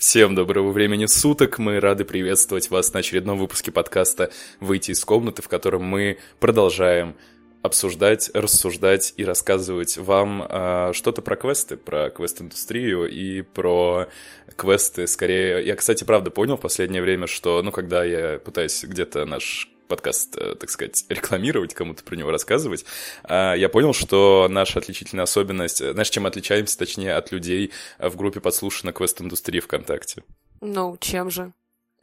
Всем 0.00 0.34
доброго 0.34 0.72
времени 0.72 1.04
суток. 1.04 1.58
Мы 1.58 1.78
рады 1.78 2.06
приветствовать 2.06 2.70
вас 2.70 2.94
на 2.94 3.00
очередном 3.00 3.36
выпуске 3.36 3.70
подкаста 3.70 4.30
«Выйти 4.58 4.92
из 4.92 5.04
комнаты», 5.04 5.42
в 5.42 5.48
котором 5.48 5.82
мы 5.82 6.16
продолжаем 6.38 7.14
обсуждать, 7.60 8.30
рассуждать 8.32 9.12
и 9.18 9.26
рассказывать 9.26 9.98
вам 9.98 10.42
э, 10.48 10.92
что-то 10.94 11.20
про 11.20 11.36
квесты, 11.36 11.76
про 11.76 12.08
квест-индустрию 12.08 13.10
и 13.10 13.42
про 13.42 14.08
квесты 14.56 15.06
скорее. 15.06 15.62
Я, 15.66 15.76
кстати, 15.76 16.02
правда 16.04 16.30
понял 16.30 16.56
в 16.56 16.62
последнее 16.62 17.02
время, 17.02 17.26
что, 17.26 17.62
ну, 17.62 17.70
когда 17.70 18.02
я 18.02 18.38
пытаюсь 18.38 18.82
где-то 18.82 19.26
наш 19.26 19.70
подкаст, 19.90 20.36
э, 20.38 20.54
так 20.54 20.70
сказать, 20.70 21.04
рекламировать, 21.10 21.74
кому-то 21.74 22.02
про 22.02 22.16
него 22.16 22.30
рассказывать, 22.30 22.86
а, 23.24 23.54
я 23.54 23.68
понял, 23.68 23.92
что 23.92 24.46
наша 24.48 24.78
отличительная 24.78 25.24
особенность, 25.24 25.82
э, 25.82 25.92
знаешь, 25.92 26.08
чем 26.08 26.24
отличаемся, 26.24 26.78
точнее, 26.78 27.14
от 27.14 27.30
людей 27.32 27.72
в 27.98 28.16
группе 28.16 28.40
подслушано 28.40 28.92
квест-индустрии 28.92 29.60
ВКонтакте. 29.60 30.24
Ну, 30.62 30.96
чем 31.00 31.30
же? 31.30 31.52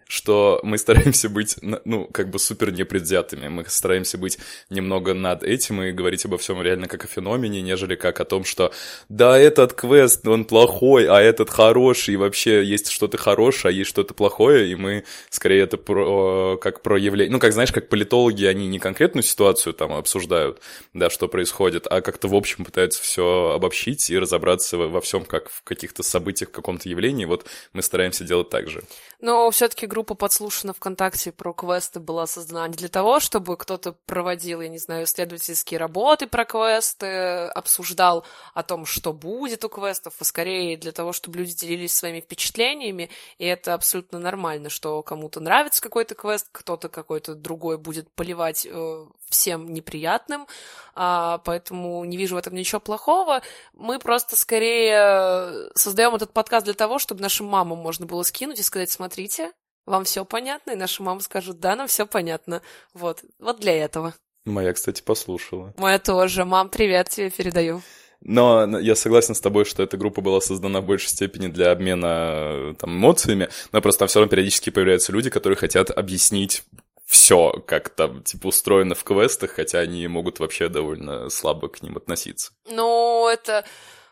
Что 0.08 0.60
мы 0.64 0.78
стараемся 0.78 1.30
быть, 1.30 1.56
ну, 1.62 2.06
как 2.06 2.30
бы 2.30 2.40
супер 2.40 2.72
непредвзятыми. 2.72 3.48
Мы 3.48 3.66
стараемся 3.68 4.18
быть 4.18 4.38
немного 4.70 5.14
над 5.14 5.44
этим 5.44 5.82
и 5.82 5.92
говорить 5.92 6.26
обо 6.26 6.38
всем 6.38 6.62
реально 6.62 6.88
как 6.88 7.06
о 7.06 7.08
феномене, 7.08 7.62
нежели 7.62 7.96
как 7.96 8.20
о 8.20 8.26
том, 8.26 8.44
что 8.44 8.72
да, 9.10 9.38
этот 9.38 9.74
квест, 9.74 10.28
он 10.28 10.46
плохой, 10.46 11.08
а 11.08 11.20
этот 11.22 11.50
хороший, 11.50 12.14
и 12.14 12.18
вообще 12.18 12.64
есть 12.64 12.90
что-то 12.90 13.18
хорошее, 13.18 13.72
а 13.72 13.76
есть 13.76 13.90
что-то 13.90 14.14
плохое, 14.14 14.72
и 14.72 14.76
мы 14.76 15.04
скорее 15.30 15.64
это 15.64 15.78
про, 15.78 16.58
как 16.58 16.82
про 16.82 16.98
явление. 16.98 17.32
Ну, 17.32 17.40
как 17.40 17.54
знаешь, 17.54 17.72
как 17.72 17.90
политологи, 17.90 18.46
они 18.46 18.68
не 18.68 18.80
конкретную 18.80 19.24
ситуацию 19.24 19.74
там 19.74 19.94
обсуждают, 19.94 20.62
да, 20.94 21.10
что 21.10 21.28
происходит, 21.28 21.88
а 21.88 22.02
как-то 22.02 22.28
в 22.28 22.36
общем 22.36 22.66
пытаются 22.66 23.02
все 23.02 23.52
обобщить 23.56 24.10
и 24.10 24.18
разобраться 24.18 24.78
во 24.78 25.02
всем, 25.02 25.26
как 25.26 25.50
в 25.50 25.64
каких-то 25.64 26.04
событиях, 26.04 26.50
в 26.50 26.54
каком-то 26.54 26.90
явлении. 26.90 27.26
Вот 27.26 27.46
мы 27.74 27.82
стараемся 27.82 28.24
делать 28.24 28.50
так 28.50 28.70
же. 28.70 28.84
Но 29.20 29.50
все-таки 29.52 29.88
группа 29.98 30.14
подслушана 30.14 30.74
ВКонтакте 30.74 31.32
про 31.32 31.54
квесты 31.54 32.00
была 32.00 32.28
создана 32.28 32.68
не 32.68 32.76
для 32.76 32.88
того, 32.88 33.20
чтобы 33.20 33.58
кто-то 33.58 33.94
проводил, 34.06 34.62
я 34.62 34.70
не 34.70 34.78
знаю, 34.78 35.06
исследовательские 35.06 35.80
работы 35.80 36.28
про 36.28 36.46
квесты, 36.46 37.48
обсуждал 37.48 38.24
о 38.54 38.62
том, 38.62 38.86
что 38.86 39.12
будет 39.12 39.66
у 39.66 39.70
квестов, 39.70 40.14
а 40.20 40.24
скорее 40.24 40.78
для 40.78 40.92
того, 40.92 41.14
чтобы 41.14 41.40
люди 41.40 41.56
делились 41.56 41.96
своими 41.96 42.20
впечатлениями, 42.20 43.10
и 43.40 43.46
это 43.46 43.74
абсолютно 43.74 44.20
нормально, 44.20 44.70
что 44.70 45.02
кому-то 45.02 45.40
нравится 45.40 45.82
какой-то 45.82 46.14
квест, 46.14 46.48
кто-то 46.52 46.90
какой-то 46.90 47.34
другой 47.34 47.80
будет 47.80 48.12
поливать 48.12 48.68
э, 48.70 49.06
всем 49.30 49.74
неприятным, 49.74 50.46
а, 50.94 51.40
поэтому 51.40 52.06
не 52.06 52.18
вижу 52.18 52.36
в 52.36 52.38
этом 52.38 52.54
ничего 52.54 52.80
плохого. 52.80 53.42
Мы 53.74 53.98
просто 53.98 54.36
скорее 54.36 55.72
создаем 55.74 56.14
этот 56.14 56.34
подкаст 56.34 56.66
для 56.66 56.76
того, 56.76 57.00
чтобы 57.00 57.24
нашим 57.24 57.48
мамам 57.48 57.80
можно 57.80 58.06
было 58.06 58.22
скинуть 58.22 58.60
и 58.60 58.64
сказать, 58.64 58.92
смотрите, 58.92 59.54
вам 59.88 60.04
все 60.04 60.26
понятно, 60.26 60.72
и 60.72 60.76
наши 60.76 61.02
мамы 61.02 61.22
скажут, 61.22 61.60
да, 61.60 61.76
нам 61.76 61.88
все 61.88 62.06
понятно. 62.06 62.62
Вот, 62.94 63.24
вот 63.40 63.60
для 63.60 63.76
этого. 63.84 64.14
Моя, 64.46 64.74
кстати, 64.74 65.02
послушала. 65.02 65.74
Моя 65.78 65.98
тоже. 65.98 66.46
Мам, 66.46 66.70
привет 66.70 67.10
тебе 67.10 67.32
передаю. 67.32 67.82
Но 68.22 68.80
я 68.80 68.96
согласен 68.96 69.36
с 69.36 69.42
тобой, 69.42 69.66
что 69.66 69.84
эта 69.84 69.98
группа 69.98 70.22
была 70.22 70.42
создана 70.42 70.82
в 70.82 70.86
большей 70.86 71.10
степени 71.10 71.48
для 71.48 71.72
обмена 71.72 72.76
там, 72.80 72.92
эмоциями, 72.98 73.50
но 73.72 73.82
просто 73.82 74.00
там 74.00 74.08
все 74.08 74.20
равно 74.20 74.30
периодически 74.30 74.70
появляются 74.70 75.12
люди, 75.12 75.30
которые 75.30 75.58
хотят 75.58 75.92
объяснить 75.92 76.64
все, 77.06 77.52
как 77.66 77.90
там, 77.90 78.24
типа, 78.24 78.48
устроено 78.48 78.96
в 78.96 79.04
квестах, 79.04 79.52
хотя 79.52 79.80
они 79.80 80.06
могут 80.08 80.40
вообще 80.40 80.68
довольно 80.68 81.30
слабо 81.30 81.70
к 81.70 81.82
ним 81.82 81.96
относиться. 81.96 82.52
Ну, 82.70 83.30
это 83.30 83.66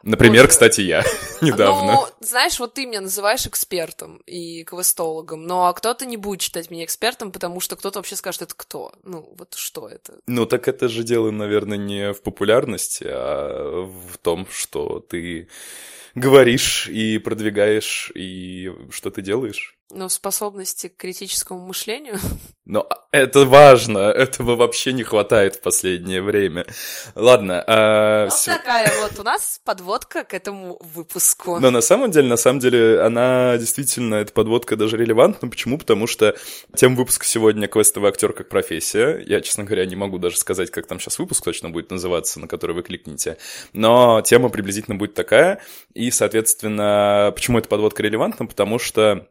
Например, 0.06 0.44
Боже. 0.44 0.50
кстати, 0.50 0.82
я 0.82 1.04
недавно. 1.42 1.94
Ну, 1.94 2.08
знаешь, 2.20 2.60
вот 2.60 2.76
ты 2.76 2.86
меня 2.86 3.02
называешь 3.02 3.48
экспертом 3.48 4.22
и 4.28 4.64
квестологом, 4.64 5.48
но 5.48 5.68
а 5.68 5.74
кто-то 5.74 6.06
не 6.06 6.16
будет 6.16 6.44
считать 6.44 6.70
меня 6.70 6.86
экспертом, 6.86 7.32
потому 7.32 7.60
что 7.60 7.76
кто-то 7.76 8.00
вообще 8.00 8.16
скажет, 8.16 8.44
это 8.44 8.54
кто? 8.56 8.94
Ну, 9.04 9.34
вот 9.36 9.56
что 9.56 9.90
это? 9.90 10.20
Ну, 10.28 10.46
так 10.46 10.68
это 10.68 10.90
же 10.90 11.04
дело, 11.04 11.32
наверное, 11.32 11.78
не 11.78 12.14
в 12.14 12.22
популярности, 12.22 13.04
а 13.08 13.86
в 13.86 14.18
том, 14.20 14.48
что 14.52 15.00
ты 15.00 15.50
говоришь 16.14 16.88
и 16.88 17.18
продвигаешь, 17.18 18.12
и 18.14 18.72
что 18.92 19.10
ты 19.10 19.24
делаешь. 19.24 19.76
Ну, 19.92 20.10
способности 20.10 20.88
к 20.88 20.98
критическому 20.98 21.60
мышлению. 21.60 22.18
Но 22.66 22.90
это 23.12 23.46
важно, 23.46 24.00
этого 24.00 24.56
вообще 24.56 24.92
не 24.94 25.04
хватает 25.04 25.58
в 25.58 25.62
последнее 25.62 26.24
время. 26.24 26.66
Ладно. 27.14 27.64
А, 27.68 28.26
вот 28.26 28.34
все... 28.34 28.58
такая 28.58 28.92
вот 29.02 29.20
у 29.20 29.24
нас 29.24 29.62
подводка 29.64 30.24
к 30.24 30.34
этому 30.34 30.80
выпуску. 30.82 31.60
Но 31.60 31.70
на 31.70 31.82
самом 31.82 32.10
деле, 32.10 32.28
на 32.28 32.38
самом 32.38 32.60
деле, 32.60 33.00
она 33.02 33.58
действительно, 33.60 34.16
эта 34.16 34.34
подводка 34.34 34.76
даже 34.76 34.98
релевантна. 34.98 35.48
Почему? 35.48 35.78
Потому 35.78 36.08
что 36.08 36.36
тем 36.76 36.96
выпуска 36.96 37.26
сегодня 37.26 37.68
«Квестовый 37.68 38.10
актер 38.10 38.34
как 38.34 38.50
профессия». 38.50 39.20
Я, 39.20 39.42
честно 39.42 39.64
говоря, 39.66 39.86
не 39.86 39.96
могу 39.96 40.18
даже 40.18 40.38
сказать, 40.38 40.72
как 40.72 40.88
там 40.88 41.00
сейчас 41.00 41.20
выпуск 41.20 41.44
точно 41.44 41.70
будет 41.70 41.92
называться, 41.92 42.40
на 42.40 42.48
который 42.48 42.76
вы 42.76 42.82
кликните. 42.82 43.38
Но 43.74 44.24
тема 44.24 44.50
приблизительно 44.50 44.98
будет 44.98 45.14
такая. 45.14 45.62
И, 45.94 46.10
соответственно, 46.10 47.32
почему 47.36 47.60
эта 47.60 47.70
подводка 47.70 48.02
релевантна? 48.02 48.48
Потому 48.48 48.80
что 48.80 49.28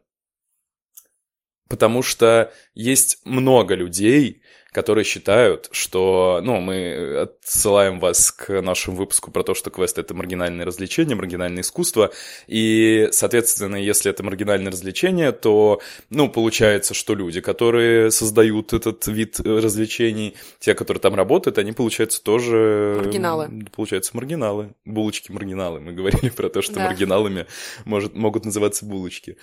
Потому 1.67 2.03
что 2.03 2.53
есть 2.75 3.19
много 3.25 3.75
людей, 3.75 4.41
которые 4.75 5.05
считают, 5.05 5.69
что, 5.71 6.41
ну, 6.43 6.59
мы 6.59 7.21
отсылаем 7.21 8.01
вас 8.01 8.29
к 8.29 8.61
нашему 8.61 8.97
выпуску 8.97 9.31
про 9.31 9.41
то, 9.41 9.53
что 9.53 9.69
квест— 9.69 9.97
это 9.99 10.13
маргинальное 10.13 10.65
развлечение, 10.65 11.15
маргинальное 11.15 11.61
искусство, 11.61 12.11
и, 12.45 13.07
соответственно, 13.11 13.77
если 13.77 14.11
это 14.11 14.21
маргинальное 14.21 14.73
развлечение, 14.73 15.31
то, 15.31 15.79
ну, 16.09 16.27
получается, 16.29 16.93
что 16.93 17.15
люди, 17.15 17.39
которые 17.39 18.11
создают 18.11 18.73
этот 18.73 19.07
вид 19.07 19.39
развлечений, 19.39 20.35
те, 20.59 20.75
которые 20.75 20.99
там 20.99 21.15
работают, 21.15 21.57
они, 21.57 21.71
получается, 21.71 22.21
тоже... 22.21 22.95
Маргиналы. 22.97 23.49
Получается, 23.73 24.11
маргиналы. 24.13 24.73
Булочки-маргиналы. 24.83 25.79
Мы 25.79 25.93
говорили 25.93 26.29
про 26.29 26.49
то, 26.49 26.61
что 26.61 26.73
да. 26.73 26.87
маргиналами 26.87 27.45
может, 27.85 28.13
могут 28.13 28.43
называться 28.43 28.85
булочки. 28.85 29.37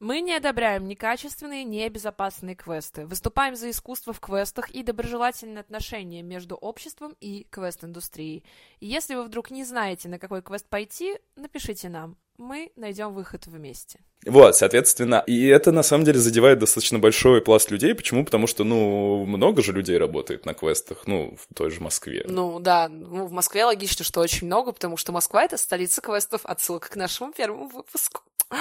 Мы 0.00 0.20
не 0.20 0.34
одобряем 0.34 0.86
некачественные, 0.86 1.64
небезопасные 1.64 2.54
квесты. 2.54 3.04
Выступаем 3.04 3.56
за 3.56 3.68
искусство 3.70 4.12
в 4.12 4.20
квестах 4.20 4.70
и 4.70 4.77
доброжелательные 4.82 5.60
отношения 5.60 6.22
между 6.22 6.54
обществом 6.56 7.16
и 7.20 7.46
квест-индустрией. 7.50 8.44
И 8.80 8.86
если 8.86 9.14
вы 9.14 9.24
вдруг 9.24 9.50
не 9.50 9.64
знаете, 9.64 10.08
на 10.08 10.18
какой 10.18 10.42
квест 10.42 10.68
пойти, 10.68 11.18
напишите 11.36 11.88
нам. 11.88 12.16
Мы 12.38 12.70
найдем 12.76 13.14
выход 13.14 13.46
вместе. 13.46 13.98
Вот, 14.24 14.54
соответственно, 14.54 15.24
и 15.26 15.46
это 15.48 15.72
на 15.72 15.82
самом 15.82 16.04
деле 16.04 16.20
задевает 16.20 16.60
достаточно 16.60 17.00
большой 17.00 17.42
пласт 17.42 17.72
людей. 17.72 17.94
Почему? 17.94 18.24
Потому 18.24 18.46
что, 18.46 18.62
ну, 18.62 19.24
много 19.26 19.60
же 19.60 19.72
людей 19.72 19.98
работает 19.98 20.46
на 20.46 20.54
квестах, 20.54 21.06
ну, 21.06 21.36
в 21.36 21.52
той 21.52 21.70
же 21.70 21.80
Москве. 21.80 22.24
Ну, 22.28 22.60
да, 22.60 22.88
ну, 22.88 23.26
в 23.26 23.32
Москве 23.32 23.64
логично, 23.64 24.04
что 24.04 24.20
очень 24.20 24.46
много, 24.46 24.70
потому 24.70 24.96
что 24.96 25.10
Москва— 25.10 25.44
это 25.44 25.56
столица 25.56 26.00
квестов. 26.00 26.42
Отсылка 26.44 26.90
к 26.90 26.96
нашему 26.96 27.32
первому 27.32 27.68
выпуску. 27.68 28.22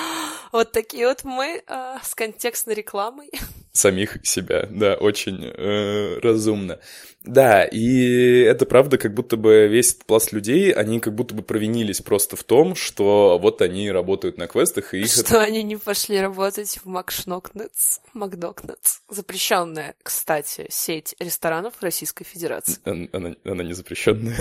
Вот 0.53 0.71
такие 0.71 1.07
вот 1.07 1.23
мы 1.23 1.61
э, 1.67 1.95
с 2.01 2.15
контекстной 2.15 2.73
рекламой. 2.73 3.29
Самих 3.73 4.17
себя, 4.25 4.67
да, 4.71 4.95
очень 4.95 5.43
э, 5.43 6.19
разумно. 6.19 6.79
Да, 7.27 7.65
и 7.65 8.39
это 8.39 8.65
правда, 8.65 8.97
как 8.97 9.13
будто 9.13 9.35
бы 9.35 9.67
весь 9.67 9.93
пласт 9.93 10.31
людей, 10.31 10.71
они 10.71 11.01
как 11.01 11.13
будто 11.13 11.35
бы 11.35 11.43
провинились 11.43 11.99
просто 11.99 12.37
в 12.37 12.43
том, 12.43 12.73
что 12.73 13.37
вот 13.37 13.61
они 13.67 13.91
работают 13.91 14.37
на 14.37 14.47
квестах, 14.47 14.93
и 14.93 15.01
их... 15.01 15.11
Что 15.11 15.21
это... 15.21 15.41
они 15.43 15.63
не 15.63 15.77
пошли 15.77 16.19
работать 16.19 16.79
в 16.83 16.85
Макшнокнетс, 16.87 17.99
Макдокнетс. 18.13 18.99
Запрещенная, 19.09 19.95
кстати, 20.01 20.67
сеть 20.69 21.15
ресторанов 21.19 21.75
Российской 21.81 22.23
Федерации. 22.23 22.79
Она, 22.83 23.35
она 23.43 23.63
не 23.63 23.73
запрещенная. 23.73 24.37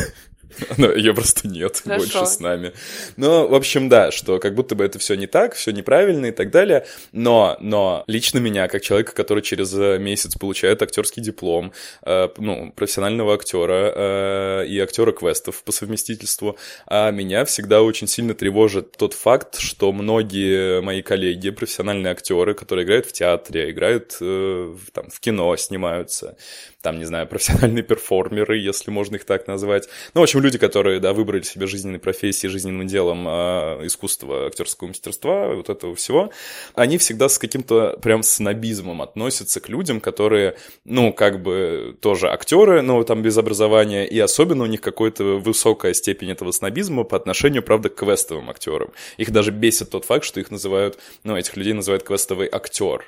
Ее 0.78 1.14
просто 1.14 1.48
нет 1.48 1.80
Хорошо. 1.84 1.98
больше 1.98 2.26
с 2.26 2.40
нами. 2.40 2.72
Ну, 3.16 3.48
в 3.48 3.54
общем, 3.54 3.88
да, 3.88 4.10
что 4.10 4.38
как 4.38 4.54
будто 4.54 4.74
бы 4.74 4.84
это 4.84 4.98
все 4.98 5.14
не 5.14 5.26
так, 5.26 5.54
все 5.54 5.72
неправильно 5.72 6.26
и 6.26 6.30
так 6.30 6.50
далее. 6.50 6.86
Но, 7.12 7.56
но 7.60 8.04
лично 8.06 8.38
меня, 8.38 8.68
как 8.68 8.82
человека, 8.82 9.12
который 9.12 9.42
через 9.42 9.74
э, 9.74 9.98
месяц 9.98 10.34
получает 10.36 10.82
актерский 10.82 11.22
диплом, 11.22 11.72
э, 12.04 12.28
ну, 12.38 12.72
профессионального 12.72 13.34
актера 13.34 13.92
э, 13.94 14.66
и 14.66 14.78
актера 14.78 15.12
квестов 15.12 15.62
по 15.62 15.72
совместительству, 15.72 16.56
а 16.86 17.10
меня 17.10 17.44
всегда 17.44 17.82
очень 17.82 18.06
сильно 18.06 18.34
тревожит 18.34 18.92
тот 18.92 19.14
факт, 19.14 19.58
что 19.58 19.92
многие 19.92 20.80
мои 20.80 21.02
коллеги, 21.02 21.50
профессиональные 21.50 22.12
актеры, 22.12 22.54
которые 22.54 22.84
играют 22.84 23.06
в 23.06 23.12
театре, 23.12 23.70
играют 23.70 24.16
э, 24.20 24.74
там, 24.92 25.10
в 25.10 25.20
кино, 25.20 25.56
снимаются, 25.56 26.36
там, 26.82 26.98
не 26.98 27.04
знаю, 27.04 27.26
профессиональные 27.26 27.82
перформеры, 27.82 28.58
если 28.58 28.90
можно 28.90 29.16
их 29.16 29.24
так 29.24 29.46
назвать. 29.46 29.88
Ну, 30.14 30.20
в 30.20 30.24
общем, 30.24 30.35
общем, 30.36 30.44
люди, 30.44 30.58
которые, 30.58 31.00
да, 31.00 31.12
выбрали 31.12 31.42
себе 31.42 31.66
жизненной 31.66 31.98
профессией, 31.98 32.50
жизненным 32.50 32.86
делом 32.86 33.26
э, 33.26 33.86
искусство 33.86 34.46
актерского 34.46 34.88
мастерства, 34.88 35.54
вот 35.54 35.70
этого 35.70 35.94
всего, 35.94 36.30
они 36.74 36.98
всегда 36.98 37.28
с 37.28 37.38
каким-то 37.38 37.98
прям 38.02 38.22
снобизмом 38.22 39.02
относятся 39.02 39.60
к 39.60 39.68
людям, 39.68 40.00
которые, 40.00 40.56
ну, 40.84 41.12
как 41.12 41.42
бы 41.42 41.96
тоже 42.00 42.28
актеры, 42.28 42.82
но 42.82 43.02
там 43.04 43.22
без 43.22 43.38
образования, 43.38 44.06
и 44.06 44.18
особенно 44.18 44.64
у 44.64 44.66
них 44.66 44.80
какая-то 44.80 45.38
высокая 45.38 45.94
степень 45.94 46.30
этого 46.30 46.50
снобизма 46.52 47.04
по 47.04 47.16
отношению, 47.16 47.62
правда, 47.62 47.88
к 47.88 47.94
квестовым 47.94 48.50
актерам. 48.50 48.92
Их 49.16 49.30
даже 49.30 49.50
бесит 49.50 49.90
тот 49.90 50.04
факт, 50.04 50.24
что 50.24 50.40
их 50.40 50.50
называют, 50.50 50.98
ну, 51.24 51.36
этих 51.36 51.56
людей 51.56 51.72
называют 51.72 52.02
квестовый 52.02 52.48
актер. 52.50 53.04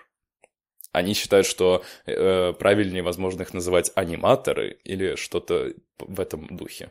Они 0.92 1.12
считают, 1.12 1.46
что 1.46 1.84
э, 2.06 2.54
правильнее, 2.58 3.02
возможно, 3.02 3.42
их 3.42 3.52
называть 3.52 3.92
аниматоры 3.94 4.78
или 4.84 5.16
что-то 5.16 5.74
в 5.98 6.20
этом 6.20 6.46
духе. 6.56 6.90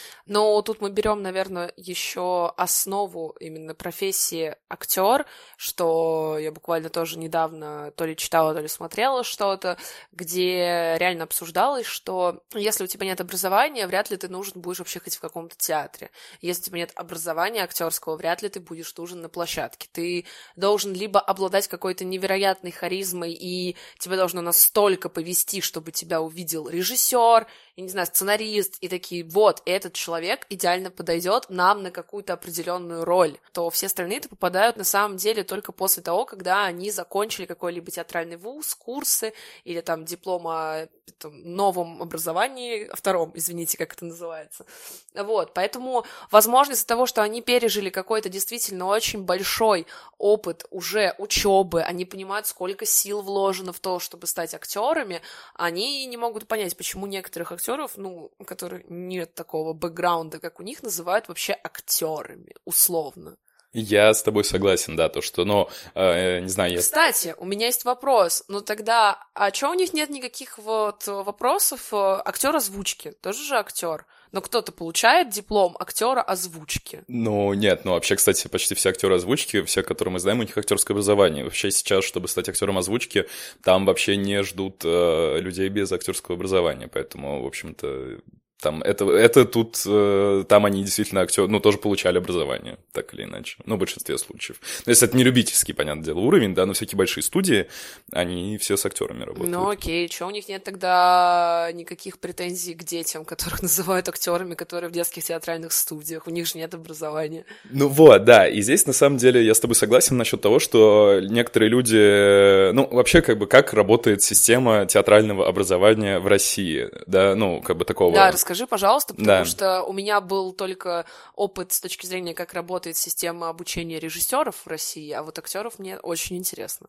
Но 0.25 0.61
тут 0.61 0.81
мы 0.81 0.89
берем, 0.89 1.21
наверное, 1.21 1.73
еще 1.75 2.53
основу 2.57 3.35
именно 3.39 3.75
профессии 3.75 4.55
актер, 4.69 5.25
что 5.57 6.37
я 6.39 6.51
буквально 6.51 6.89
тоже 6.89 7.17
недавно 7.17 7.91
то 7.97 8.05
ли 8.05 8.15
читала, 8.15 8.53
то 8.53 8.61
ли 8.61 8.67
смотрела 8.67 9.23
что-то, 9.23 9.77
где 10.11 10.95
реально 10.97 11.23
обсуждалось, 11.23 11.85
что 11.85 12.43
если 12.53 12.83
у 12.83 12.87
тебя 12.87 13.05
нет 13.05 13.19
образования, 13.21 13.87
вряд 13.87 14.09
ли 14.09 14.17
ты 14.17 14.27
нужен 14.29 14.61
будешь 14.61 14.79
вообще 14.79 14.99
хоть 14.99 15.15
в 15.15 15.19
каком-то 15.19 15.55
театре. 15.57 16.11
Если 16.41 16.61
у 16.61 16.65
тебя 16.65 16.79
нет 16.79 16.91
образования 16.95 17.63
актерского, 17.63 18.15
вряд 18.15 18.41
ли 18.41 18.49
ты 18.49 18.59
будешь 18.59 18.95
нужен 18.97 19.21
на 19.21 19.29
площадке. 19.29 19.89
Ты 19.91 20.25
должен 20.55 20.93
либо 20.93 21.19
обладать 21.19 21.67
какой-то 21.67 22.05
невероятной 22.05 22.71
харизмой, 22.71 23.33
и 23.33 23.75
тебе 23.99 24.15
должно 24.15 24.41
настолько 24.41 25.09
повести, 25.09 25.61
чтобы 25.61 25.91
тебя 25.91 26.21
увидел 26.21 26.69
режиссер, 26.69 27.47
я 27.75 27.83
не 27.83 27.89
знаю, 27.89 28.07
сценарист, 28.07 28.77
и 28.81 28.87
такие, 28.87 29.23
вот, 29.23 29.61
этот 29.65 29.93
человек 29.93 30.10
идеально 30.49 30.91
подойдет 30.91 31.45
нам 31.49 31.83
на 31.83 31.91
какую-то 31.91 32.33
определенную 32.33 33.05
роль, 33.05 33.37
то 33.53 33.69
все 33.69 33.87
остальные-то 33.87 34.29
попадают 34.29 34.77
на 34.77 34.83
самом 34.83 35.17
деле 35.17 35.43
только 35.43 35.71
после 35.71 36.03
того, 36.03 36.25
когда 36.25 36.65
они 36.65 36.91
закончили 36.91 37.45
какой-либо 37.45 37.91
театральный 37.91 38.37
вуз, 38.37 38.75
курсы 38.75 39.33
или 39.63 39.81
там 39.81 40.05
диплом 40.05 40.47
о 40.47 40.87
там, 41.17 41.41
новом 41.43 42.01
образовании, 42.01 42.89
втором, 42.93 43.31
извините, 43.35 43.77
как 43.77 43.93
это 43.93 44.05
называется. 44.05 44.65
Вот, 45.13 45.53
поэтому, 45.53 46.05
возможно, 46.31 46.73
из-за 46.73 46.87
того, 46.87 47.05
что 47.05 47.21
они 47.21 47.41
пережили 47.41 47.89
какой-то 47.89 48.29
действительно 48.29 48.87
очень 48.87 49.23
большой 49.23 49.85
опыт 50.17 50.65
уже 50.69 51.15
учебы, 51.17 51.83
они 51.83 52.05
понимают, 52.05 52.47
сколько 52.47 52.85
сил 52.85 53.21
вложено 53.21 53.73
в 53.73 53.79
то, 53.79 53.99
чтобы 53.99 54.27
стать 54.27 54.53
актерами, 54.53 55.21
они 55.53 56.05
не 56.05 56.17
могут 56.17 56.47
понять, 56.47 56.75
почему 56.77 57.07
некоторых 57.07 57.51
актеров, 57.51 57.93
ну, 57.97 58.31
у 58.37 58.43
которых 58.43 58.89
нет 58.89 59.33
такого 59.35 59.73
бэкграунда, 59.73 60.00
как 60.39 60.59
у 60.59 60.63
них, 60.63 60.83
называют 60.83 61.27
вообще 61.27 61.53
актерами, 61.63 62.53
условно. 62.65 63.37
Я 63.73 64.13
с 64.13 64.21
тобой 64.21 64.43
согласен, 64.43 64.97
да, 64.97 65.07
то, 65.07 65.21
что, 65.21 65.45
ну, 65.45 65.69
э, 65.95 66.41
не 66.41 66.49
знаю, 66.49 66.73
я... 66.73 66.79
Кстати, 66.79 67.35
у 67.37 67.45
меня 67.45 67.67
есть 67.67 67.85
вопрос. 67.85 68.43
Ну 68.49 68.59
тогда, 68.59 69.23
а 69.33 69.49
чё 69.51 69.71
у 69.71 69.73
них 69.73 69.93
нет 69.93 70.09
никаких 70.09 70.57
вот 70.57 71.07
вопросов? 71.07 71.93
Актер 71.93 72.53
озвучки, 72.53 73.11
тоже 73.21 73.43
же 73.43 73.55
актер. 73.55 74.05
Но 74.33 74.41
кто-то 74.41 74.73
получает 74.73 75.29
диплом 75.29 75.77
актера 75.79 76.21
озвучки. 76.21 77.03
Ну, 77.07 77.53
нет, 77.53 77.85
ну 77.85 77.91
вообще, 77.91 78.17
кстати, 78.17 78.47
почти 78.49 78.75
все 78.75 78.89
актеры 78.89 79.15
озвучки, 79.15 79.61
все, 79.63 79.83
которые 79.83 80.13
мы 80.13 80.19
знаем, 80.19 80.39
у 80.39 80.43
них 80.43 80.57
актерское 80.57 80.93
образование. 80.93 81.45
Вообще 81.45 81.71
сейчас, 81.71 82.03
чтобы 82.03 82.27
стать 82.27 82.49
актером 82.49 82.77
озвучки, 82.77 83.27
там 83.63 83.85
вообще 83.85 84.17
не 84.17 84.43
ждут 84.43 84.81
э, 84.83 85.39
людей 85.39 85.69
без 85.69 85.91
актерского 85.93 86.35
образования. 86.35 86.89
Поэтому, 86.89 87.41
в 87.41 87.45
общем-то, 87.45 88.19
там 88.61 88.81
это, 88.83 89.09
это 89.09 89.45
тут, 89.45 89.81
э, 89.87 90.43
там 90.47 90.65
они 90.65 90.83
действительно 90.83 91.21
актеры, 91.21 91.47
ну, 91.47 91.59
тоже 91.59 91.79
получали 91.79 92.19
образование, 92.19 92.77
так 92.91 93.13
или 93.13 93.23
иначе, 93.23 93.57
ну, 93.65 93.75
в 93.75 93.79
большинстве 93.79 94.17
случаев. 94.19 94.57
Но 94.85 94.91
если 94.91 95.07
это 95.07 95.17
не 95.17 95.23
любительский, 95.23 95.73
понятное 95.73 96.05
дело, 96.05 96.19
уровень, 96.19 96.53
да, 96.53 96.65
но 96.65 96.73
всякие 96.73 96.97
большие 96.97 97.23
студии, 97.23 97.67
они 98.11 98.57
все 98.59 98.77
с 98.77 98.85
актерами 98.85 99.23
работают. 99.23 99.51
Ну, 99.51 99.67
окей, 99.67 100.07
что 100.09 100.27
у 100.27 100.29
них 100.29 100.47
нет 100.47 100.63
тогда 100.63 101.69
никаких 101.73 102.19
претензий 102.19 102.75
к 102.75 102.83
детям, 102.83 103.25
которых 103.25 103.61
называют 103.63 104.07
актерами, 104.07 104.53
которые 104.53 104.89
в 104.89 104.93
детских 104.93 105.23
театральных 105.23 105.73
студиях, 105.73 106.27
у 106.27 106.29
них 106.29 106.45
же 106.45 106.59
нет 106.59 106.73
образования. 106.75 107.45
Ну 107.71 107.87
вот, 107.87 108.23
да, 108.25 108.47
и 108.47 108.61
здесь, 108.61 108.85
на 108.85 108.93
самом 108.93 109.17
деле, 109.17 109.43
я 109.43 109.55
с 109.55 109.59
тобой 109.59 109.75
согласен 109.75 110.17
насчет 110.17 110.39
того, 110.39 110.59
что 110.59 111.19
некоторые 111.21 111.69
люди, 111.69 112.71
ну, 112.73 112.87
вообще, 112.91 113.21
как 113.21 113.39
бы, 113.39 113.47
как 113.47 113.73
работает 113.73 114.21
система 114.21 114.85
театрального 114.85 115.47
образования 115.47 116.19
в 116.19 116.27
России, 116.27 116.89
да, 117.07 117.33
ну, 117.33 117.59
как 117.61 117.77
бы 117.77 117.85
такого... 117.85 118.13
Да, 118.13 118.31
расскажи, 118.51 118.67
пожалуйста, 118.67 119.13
потому 119.13 119.27
да. 119.27 119.45
что 119.45 119.83
у 119.83 119.93
меня 119.93 120.19
был 120.21 120.51
только 120.53 121.05
опыт 121.35 121.71
с 121.71 121.79
точки 121.79 122.05
зрения, 122.05 122.33
как 122.33 122.53
работает 122.53 122.97
система 122.97 123.49
обучения 123.49 123.99
режиссеров 123.99 124.55
в 124.65 124.67
России, 124.67 125.11
а 125.11 125.23
вот 125.23 125.39
актеров 125.39 125.79
мне 125.79 125.97
очень 125.97 126.37
интересно. 126.37 126.87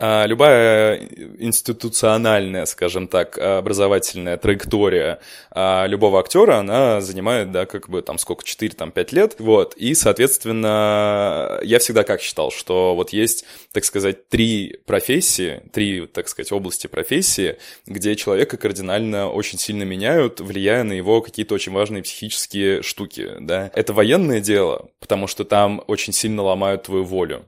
А, 0.00 0.26
любая 0.26 1.00
институциональная, 1.38 2.66
скажем 2.66 3.08
так, 3.08 3.36
образовательная 3.36 4.36
траектория 4.36 5.18
а, 5.50 5.86
любого 5.86 6.20
актера, 6.20 6.58
она 6.58 7.00
занимает, 7.00 7.50
да, 7.50 7.66
как 7.66 7.88
бы 7.88 8.00
там 8.02 8.16
сколько, 8.18 8.44
4-5 8.44 9.08
лет, 9.10 9.36
вот, 9.40 9.74
и, 9.74 9.94
соответственно, 9.94 11.58
я 11.64 11.80
всегда 11.80 12.04
как 12.04 12.20
считал, 12.20 12.52
что 12.52 12.94
вот 12.94 13.10
есть, 13.12 13.44
так 13.72 13.84
сказать, 13.84 14.28
три 14.28 14.78
профессии, 14.86 15.62
три, 15.72 16.06
так 16.06 16.28
сказать, 16.28 16.52
области 16.52 16.86
профессии, 16.86 17.56
где 17.84 18.14
человека 18.14 18.56
кардинально 18.56 19.28
очень 19.28 19.58
сильно 19.58 19.82
меняют, 19.82 20.40
влияя 20.40 20.84
на 20.84 20.92
его 20.92 21.22
какие-то 21.22 21.54
очень 21.56 21.72
важные 21.72 22.04
психические 22.04 22.82
штуки, 22.82 23.32
да. 23.40 23.72
Это 23.74 23.92
военное 23.92 24.40
дело, 24.40 24.90
потому 25.00 25.26
что 25.26 25.42
там 25.42 25.82
очень 25.88 26.12
сильно 26.12 26.42
ломают 26.42 26.84
твою 26.84 27.02
волю, 27.02 27.46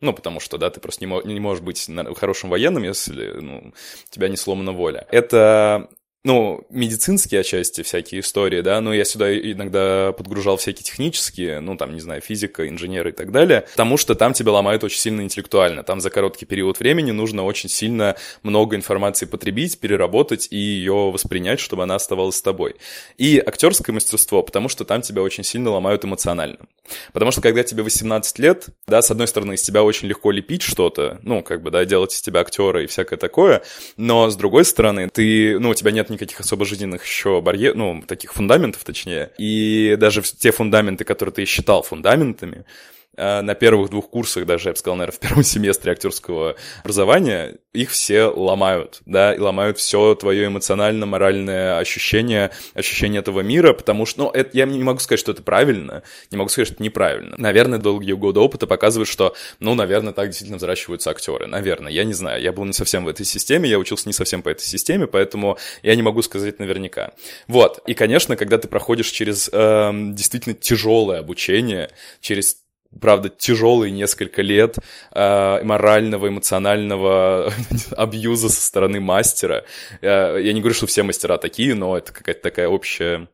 ну, 0.00 0.12
потому 0.12 0.40
что, 0.40 0.58
да, 0.58 0.70
ты 0.70 0.80
просто 0.80 1.04
не, 1.04 1.26
не 1.32 1.40
можешь 1.40 1.62
быть 1.62 1.88
хорошим 2.16 2.50
военным, 2.50 2.82
если, 2.82 3.32
ну, 3.40 3.72
у 3.72 4.10
тебя 4.10 4.28
не 4.28 4.36
сломана 4.36 4.72
воля. 4.72 5.06
Это 5.10 5.88
ну, 6.22 6.66
медицинские 6.68 7.40
отчасти 7.40 7.82
всякие 7.82 8.20
истории, 8.20 8.60
да, 8.60 8.80
но 8.82 8.92
я 8.92 9.04
сюда 9.04 9.34
иногда 9.34 10.12
подгружал 10.12 10.58
всякие 10.58 10.84
технические, 10.84 11.60
ну, 11.60 11.76
там, 11.76 11.94
не 11.94 12.00
знаю, 12.00 12.20
физика, 12.20 12.68
инженеры 12.68 13.10
и 13.10 13.12
так 13.12 13.32
далее, 13.32 13.62
потому 13.70 13.96
что 13.96 14.14
там 14.14 14.34
тебя 14.34 14.52
ломают 14.52 14.84
очень 14.84 14.98
сильно 14.98 15.22
интеллектуально. 15.22 15.82
Там 15.82 16.00
за 16.00 16.10
короткий 16.10 16.44
период 16.44 16.78
времени 16.78 17.10
нужно 17.10 17.44
очень 17.44 17.70
сильно 17.70 18.16
много 18.42 18.76
информации 18.76 19.24
потребить, 19.24 19.80
переработать 19.80 20.48
и 20.50 20.56
ее 20.56 21.10
воспринять, 21.10 21.58
чтобы 21.58 21.84
она 21.84 21.94
оставалась 21.94 22.36
с 22.36 22.42
тобой. 22.42 22.74
И 23.16 23.42
актерское 23.44 23.94
мастерство, 23.94 24.42
потому 24.42 24.68
что 24.68 24.84
там 24.84 25.00
тебя 25.00 25.22
очень 25.22 25.44
сильно 25.44 25.70
ломают 25.70 26.04
эмоционально. 26.04 26.58
Потому 27.14 27.30
что 27.30 27.40
когда 27.40 27.62
тебе 27.62 27.82
18 27.82 28.38
лет, 28.38 28.66
да, 28.86 29.00
с 29.00 29.10
одной 29.10 29.26
стороны, 29.26 29.54
из 29.54 29.62
тебя 29.62 29.82
очень 29.82 30.08
легко 30.08 30.30
лепить 30.30 30.62
что-то, 30.62 31.18
ну, 31.22 31.42
как 31.42 31.62
бы, 31.62 31.70
да, 31.70 31.84
делать 31.84 32.12
из 32.12 32.20
тебя 32.20 32.40
актера 32.40 32.82
и 32.82 32.86
всякое 32.86 33.16
такое, 33.16 33.62
но 33.96 34.28
с 34.28 34.36
другой 34.36 34.64
стороны, 34.64 35.08
ты, 35.08 35.58
ну, 35.58 35.70
у 35.70 35.74
тебя 35.74 35.92
нет 35.92 36.09
никаких 36.10 36.40
особо 36.40 36.64
жизненных 36.64 37.04
еще 37.04 37.40
барьеров, 37.40 37.76
ну, 37.76 38.02
таких 38.06 38.34
фундаментов, 38.34 38.84
точнее. 38.84 39.30
И 39.38 39.96
даже 39.98 40.22
те 40.22 40.50
фундаменты, 40.52 41.04
которые 41.04 41.32
ты 41.32 41.44
считал 41.44 41.82
фундаментами, 41.82 42.64
на 43.16 43.54
первых 43.54 43.90
двух 43.90 44.08
курсах, 44.08 44.46
даже, 44.46 44.68
я 44.68 44.72
бы 44.72 44.78
сказал, 44.78 44.96
наверное, 44.96 45.16
в 45.16 45.20
первом 45.20 45.42
семестре 45.42 45.92
актерского 45.92 46.56
образования, 46.82 47.56
их 47.72 47.90
все 47.90 48.24
ломают, 48.24 49.00
да, 49.06 49.34
и 49.34 49.38
ломают 49.38 49.78
все 49.78 50.14
твое 50.14 50.46
эмоционально-моральное 50.46 51.78
ощущение, 51.78 52.50
ощущение 52.74 53.20
этого 53.20 53.40
мира, 53.40 53.72
потому 53.72 54.06
что, 54.06 54.24
ну, 54.24 54.30
это, 54.30 54.50
я 54.56 54.66
не 54.66 54.82
могу 54.82 55.00
сказать, 55.00 55.20
что 55.20 55.32
это 55.32 55.42
правильно, 55.42 56.02
не 56.30 56.38
могу 56.38 56.48
сказать, 56.48 56.68
что 56.68 56.74
это 56.74 56.82
неправильно. 56.82 57.34
Наверное, 57.36 57.78
долгие 57.78 58.12
годы 58.12 58.40
опыта 58.40 58.66
показывают, 58.66 59.08
что, 59.08 59.34
ну, 59.58 59.74
наверное, 59.74 60.12
так 60.12 60.28
действительно 60.28 60.58
взращиваются 60.58 61.10
актеры, 61.10 61.46
наверное, 61.46 61.92
я 61.92 62.04
не 62.04 62.14
знаю, 62.14 62.42
я 62.42 62.52
был 62.52 62.64
не 62.64 62.72
совсем 62.72 63.04
в 63.04 63.08
этой 63.08 63.26
системе, 63.26 63.68
я 63.68 63.78
учился 63.78 64.08
не 64.08 64.12
совсем 64.12 64.42
по 64.42 64.48
этой 64.48 64.64
системе, 64.64 65.06
поэтому 65.06 65.58
я 65.82 65.94
не 65.94 66.02
могу 66.02 66.22
сказать 66.22 66.58
наверняка. 66.58 67.12
Вот, 67.48 67.80
и, 67.86 67.94
конечно, 67.94 68.36
когда 68.36 68.58
ты 68.58 68.68
проходишь 68.68 69.10
через 69.10 69.50
э, 69.52 69.90
действительно 70.12 70.54
тяжелое 70.54 71.20
обучение, 71.20 71.90
через 72.20 72.59
правда, 72.98 73.28
тяжелые 73.28 73.90
несколько 73.90 74.42
лет 74.42 74.78
э, 75.12 75.62
морального, 75.62 76.28
эмоционального 76.28 77.52
абьюза 77.96 78.48
со 78.48 78.60
стороны 78.60 79.00
мастера. 79.00 79.64
Э, 80.00 80.38
я 80.40 80.52
не 80.52 80.60
говорю, 80.60 80.74
что 80.74 80.86
все 80.86 81.02
мастера 81.02 81.38
такие, 81.38 81.74
но 81.74 81.96
это 81.96 82.12
какая-то 82.12 82.42
такая 82.42 82.68
общая 82.68 83.28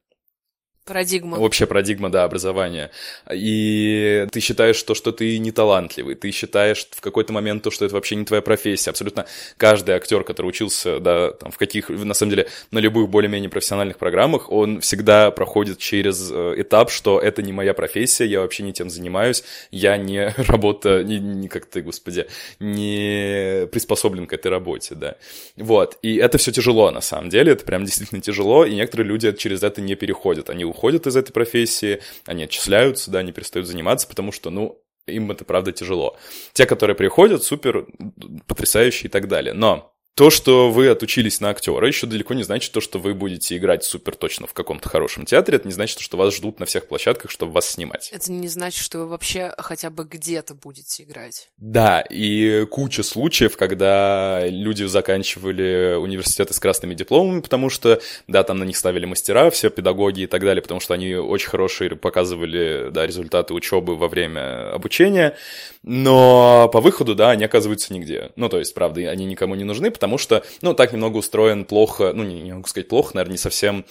Парадигма. 0.87 1.37
Общая 1.39 1.67
парадигма, 1.67 2.11
да, 2.11 2.23
образования. 2.23 2.93
И 3.33 4.25
ты 4.31 4.39
считаешь 4.39 4.81
то, 4.85 4.95
что 4.95 5.11
ты 5.11 5.37
не 5.39 5.51
талантливый, 5.51 6.15
ты 6.15 6.31
считаешь 6.31 6.87
в 6.93 7.01
какой-то 7.01 7.33
момент 7.33 7.65
то, 7.65 7.73
что 7.73 7.85
это 7.85 7.97
вообще 7.97 8.15
не 8.15 8.25
твоя 8.25 8.41
профессия. 8.41 8.91
Абсолютно 8.91 9.27
каждый 9.57 9.97
актер, 9.97 10.23
который 10.23 10.47
учился, 10.47 11.01
да, 11.01 11.33
там, 11.33 11.51
в 11.51 11.59
каких, 11.59 11.89
на 11.89 12.15
самом 12.15 12.31
деле, 12.31 12.49
на 12.71 12.79
любых 12.79 13.09
более-менее 13.09 13.51
профессиональных 13.51 13.99
программах, 13.99 14.53
он 14.53 14.81
всегда 14.81 15.33
проходит 15.33 15.79
через 15.79 16.31
э, 16.31 16.55
этап, 16.59 16.93
что 16.93 17.19
это 17.19 17.43
не 17.43 17.53
моя 17.53 17.75
профессия, 17.75 18.25
я 18.25 18.41
вообще 18.41 18.63
не 18.63 18.73
тем 18.73 18.89
занимаюсь, 18.89 19.43
я 19.73 19.97
не 19.97 20.29
работа, 20.47 21.03
не, 21.03 21.19
не 21.19 21.49
как 21.49 21.67
ты, 21.67 21.83
господи, 21.83 22.29
не 22.61 23.67
приспособлен 23.73 24.29
к 24.29 24.33
этой 24.33 24.53
работе, 24.53 24.95
да. 24.95 25.17
Вот, 25.57 25.99
и 26.03 26.15
это 26.15 26.39
все 26.39 26.53
тяжело, 26.53 26.93
на 26.93 27.01
самом 27.01 27.29
деле, 27.29 27.53
это 27.55 27.65
прям 27.65 27.85
действительно 27.85 28.21
тяжело, 28.21 28.65
и 28.65 28.77
некоторые 28.77 29.09
люди 29.09 29.33
через 29.33 29.65
это 29.65 29.81
не 29.81 29.97
переходят, 29.97 30.49
они 30.49 30.65
уходят 30.77 31.07
из 31.07 31.17
этой 31.17 31.33
профессии, 31.33 32.03
они 32.27 32.45
отчисляются, 32.45 33.11
да, 33.11 33.21
они 33.21 33.33
перестают 33.33 33.67
заниматься, 33.67 34.07
потому 34.07 34.31
что, 34.31 34.51
ну, 34.51 34.83
им 35.07 35.31
это, 35.31 35.45
правда, 35.45 35.73
тяжело. 35.73 36.17
Те, 36.53 36.67
которые 36.67 36.97
приходят, 36.97 37.43
супер, 37.43 37.87
потрясающие 38.47 39.09
и 39.09 39.11
так 39.11 39.29
далее. 39.29 39.55
Но 39.55 39.96
то, 40.17 40.31
что 40.31 40.71
вы 40.71 40.89
отучились 40.89 41.41
на 41.41 41.51
актера, 41.51 41.87
еще 41.87 42.07
далеко 42.07 42.33
не 42.33 42.43
значит 42.43 42.73
то, 42.73 42.81
что 42.81 42.99
вы 42.99 43.13
будете 43.13 43.55
играть 43.55 43.85
супер 43.85 44.17
точно 44.17 44.47
в 44.47 44.55
каком-то 44.55 44.89
хорошем 44.89 45.27
театре. 45.27 45.59
Это 45.59 45.69
не 45.69 45.75
значит, 45.75 46.01
что 46.01 46.17
вас 46.17 46.35
ждут 46.35 46.59
на 46.59 46.65
всех 46.65 46.89
площадках, 46.89 47.31
чтобы 47.31 47.53
вас 47.53 47.69
снимать. 47.69 48.09
Это 48.11 48.33
не 48.33 48.49
значит, 48.49 48.83
что 48.83 49.01
вы 49.01 49.09
вообще 49.09 49.53
хотя 49.59 49.91
бы 49.91 50.05
где-то 50.05 50.55
будете 50.55 51.03
играть. 51.03 51.51
Да, 51.59 52.01
и 52.01 52.65
куча 52.65 53.03
случаев, 53.03 53.59
когда 53.59 54.41
люди 54.47 54.85
заканчивали 54.85 55.97
университеты 56.01 56.55
с 56.55 56.61
красными 56.61 56.95
дипломами, 56.95 57.41
потому 57.41 57.69
что, 57.69 58.01
да, 58.27 58.43
там 58.43 58.59
на 58.59 58.65
них 58.65 58.79
ставили 58.79 59.05
мастера, 59.05 59.51
все 59.51 59.69
педагоги 59.69 60.23
и 60.23 60.27
так 60.27 60.43
далее, 60.43 60.63
потому 60.63 60.81
что 60.81 60.95
они 60.95 61.15
очень 61.15 61.51
хорошие 61.51 61.95
показывали, 61.95 62.89
да, 62.91 63.07
результаты 63.07 63.53
учебы 63.53 63.97
во 63.97 64.09
время 64.09 64.73
обучения, 64.73 65.37
но 65.83 66.71
по 66.73 66.81
выходу, 66.81 67.15
да, 67.15 67.33
они 67.33 67.45
оказываются 67.45 67.93
нигде. 67.93 68.31
Ну, 68.37 68.49
то 68.49 68.59
есть, 68.59 68.73
правда, 68.73 69.03
они 69.11 69.27
никому 69.27 69.55
не 69.57 69.65
нужны, 69.65 69.91
потому 69.91 70.06
потому 70.07 70.19
что, 70.19 70.45
ну, 70.63 70.73
так 70.73 70.93
немного 70.93 71.17
устроен 71.17 71.65
плохо, 71.65 72.13
ну, 72.15 72.23
не, 72.23 72.41
не 72.41 72.53
могу 72.53 72.69
сказать 72.69 72.89
плохо, 72.89 73.11
наверное, 73.15 73.33
не 73.33 73.39
совсем 73.39 73.85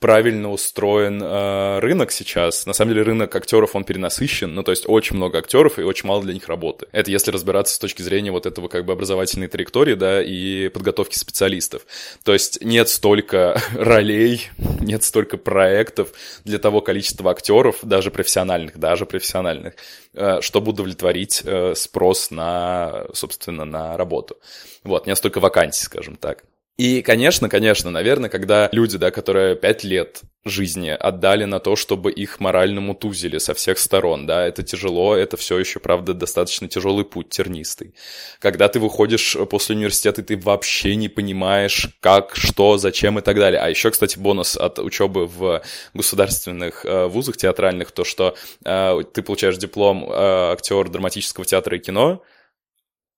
правильно 0.00 0.50
устроен 0.50 1.22
э, 1.22 1.78
рынок 1.78 2.10
сейчас. 2.10 2.64
На 2.64 2.72
самом 2.72 2.94
деле 2.94 3.02
рынок 3.02 3.36
актеров, 3.36 3.76
он 3.76 3.84
перенасыщен, 3.84 4.52
ну, 4.54 4.62
то 4.62 4.72
есть 4.72 4.84
очень 4.88 5.16
много 5.16 5.38
актеров 5.38 5.78
и 5.78 5.82
очень 5.82 6.08
мало 6.08 6.22
для 6.22 6.32
них 6.32 6.48
работы. 6.48 6.86
Это 6.90 7.10
если 7.10 7.30
разбираться 7.30 7.74
с 7.74 7.78
точки 7.78 8.00
зрения 8.00 8.32
вот 8.32 8.46
этого 8.46 8.68
как 8.68 8.86
бы 8.86 8.94
образовательной 8.94 9.48
траектории, 9.48 9.94
да, 9.94 10.22
и 10.22 10.68
подготовки 10.70 11.18
специалистов. 11.18 11.82
То 12.24 12.32
есть 12.32 12.64
нет 12.64 12.88
столько 12.88 13.60
ролей, 13.74 14.48
нет 14.80 15.04
столько 15.04 15.36
проектов 15.36 16.08
для 16.44 16.58
того 16.58 16.80
количества 16.80 17.30
актеров, 17.30 17.76
даже 17.82 18.10
профессиональных, 18.10 18.78
даже 18.78 19.04
профессиональных, 19.04 19.74
э, 20.14 20.40
чтобы 20.40 20.70
удовлетворить 20.70 21.42
э, 21.44 21.74
спрос 21.76 22.30
на, 22.30 23.04
собственно, 23.12 23.66
на 23.66 23.98
работу. 23.98 24.38
Вот, 24.82 25.06
нет 25.06 25.18
столько 25.18 25.40
вакансий, 25.40 25.84
скажем 25.84 26.16
так. 26.16 26.42
И, 26.80 27.02
конечно, 27.02 27.50
конечно, 27.50 27.90
наверное, 27.90 28.30
когда 28.30 28.70
люди, 28.72 28.96
да, 28.96 29.10
которые 29.10 29.54
пять 29.54 29.84
лет 29.84 30.22
жизни 30.46 30.88
отдали 30.88 31.44
на 31.44 31.60
то, 31.60 31.76
чтобы 31.76 32.10
их 32.10 32.40
морально 32.40 32.80
мутузили 32.80 33.36
со 33.36 33.52
всех 33.52 33.78
сторон, 33.78 34.24
да, 34.24 34.46
это 34.46 34.62
тяжело, 34.62 35.14
это 35.14 35.36
все 35.36 35.58
еще, 35.58 35.78
правда, 35.78 36.14
достаточно 36.14 36.68
тяжелый 36.68 37.04
путь, 37.04 37.28
тернистый. 37.28 37.94
Когда 38.38 38.66
ты 38.68 38.80
выходишь 38.80 39.36
после 39.50 39.76
университета, 39.76 40.22
ты 40.22 40.38
вообще 40.38 40.96
не 40.96 41.10
понимаешь, 41.10 41.88
как, 42.00 42.34
что, 42.34 42.78
зачем 42.78 43.18
и 43.18 43.20
так 43.20 43.36
далее. 43.36 43.60
А 43.60 43.68
еще, 43.68 43.90
кстати, 43.90 44.18
бонус 44.18 44.56
от 44.56 44.78
учебы 44.78 45.26
в 45.26 45.62
государственных 45.92 46.86
э, 46.86 47.08
вузах 47.08 47.36
театральных, 47.36 47.92
то, 47.92 48.04
что 48.04 48.36
э, 48.64 49.02
ты 49.12 49.20
получаешь 49.20 49.58
диплом 49.58 50.08
э, 50.08 50.52
актер 50.52 50.88
драматического 50.88 51.44
театра 51.44 51.76
и 51.76 51.80
кино, 51.80 52.22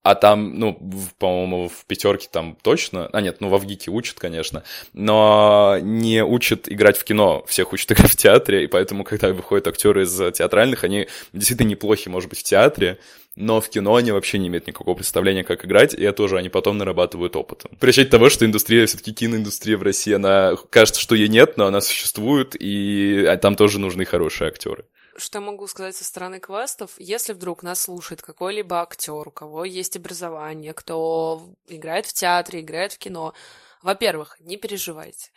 а 0.03 0.17
там, 0.17 0.59
ну, 0.59 0.79
по-моему, 1.19 1.69
в 1.69 1.85
пятерке 1.87 2.29
там 2.31 2.57
точно. 2.61 3.09
А 3.13 3.21
нет, 3.21 3.37
ну 3.41 3.49
во 3.49 3.59
ВГИКе 3.59 3.91
учат, 3.93 4.19
конечно. 4.19 4.65
Но 4.93 5.79
не 5.81 6.25
учат 6.25 6.69
играть 6.69 6.99
в 6.99 7.05
кино. 7.05 7.45
Всех 7.47 7.73
учат 7.73 7.93
играть 7.93 8.11
в 8.11 8.17
театре. 8.17 8.65
И 8.65 8.67
поэтому, 8.67 9.05
когда 9.05 9.33
выходят 9.33 9.69
актеры 9.69 10.03
из 10.03 10.17
театральных, 10.33 10.83
они 10.83 11.07
действительно 11.33 11.69
неплохи, 11.69 12.09
может 12.09 12.31
быть, 12.31 12.41
в 12.41 12.43
театре. 12.43 12.99
Но 13.37 13.61
в 13.61 13.71
кино 13.71 13.95
они 13.95 14.11
вообще 14.11 14.39
не 14.39 14.49
имеют 14.49 14.67
никакого 14.67 14.95
представления, 14.95 15.45
как 15.45 15.65
играть, 15.65 15.95
и 15.95 16.03
это 16.03 16.23
уже 16.23 16.37
они 16.37 16.51
потом 16.51 16.77
нарабатывают 16.77 17.35
опытом. 17.35 17.71
При 17.81 17.93
того, 18.05 18.29
что 18.29 18.45
индустрия, 18.45 18.85
все-таки 18.85 19.15
киноиндустрия 19.15 19.79
в 19.79 19.83
России, 19.83 20.13
она 20.13 20.55
кажется, 20.69 21.01
что 21.01 21.15
ей 21.15 21.29
нет, 21.29 21.57
но 21.57 21.65
она 21.65 21.81
существует, 21.81 22.55
и 22.61 23.25
а, 23.25 23.39
там 23.39 23.57
тоже 23.57 23.81
нужны 23.81 24.05
хорошие 24.05 24.49
актеры 24.49 24.85
что 25.17 25.41
могу 25.41 25.67
сказать 25.67 25.97
со 25.97 26.05
стороны 26.05 26.41
квестов, 26.41 26.93
если 26.99 27.33
вдруг 27.33 27.63
нас 27.63 27.81
слушает 27.81 28.23
какой-либо 28.23 28.81
актер, 28.81 29.29
у 29.29 29.31
кого 29.31 29.65
есть 29.65 29.97
образование, 29.97 30.73
кто 30.75 31.55
играет 31.67 32.07
в 32.07 32.13
театре, 32.13 32.61
играет 32.61 32.93
в 32.93 32.99
кино, 32.99 33.35
во-первых, 33.83 34.37
не 34.41 34.57
переживайте. 34.57 35.31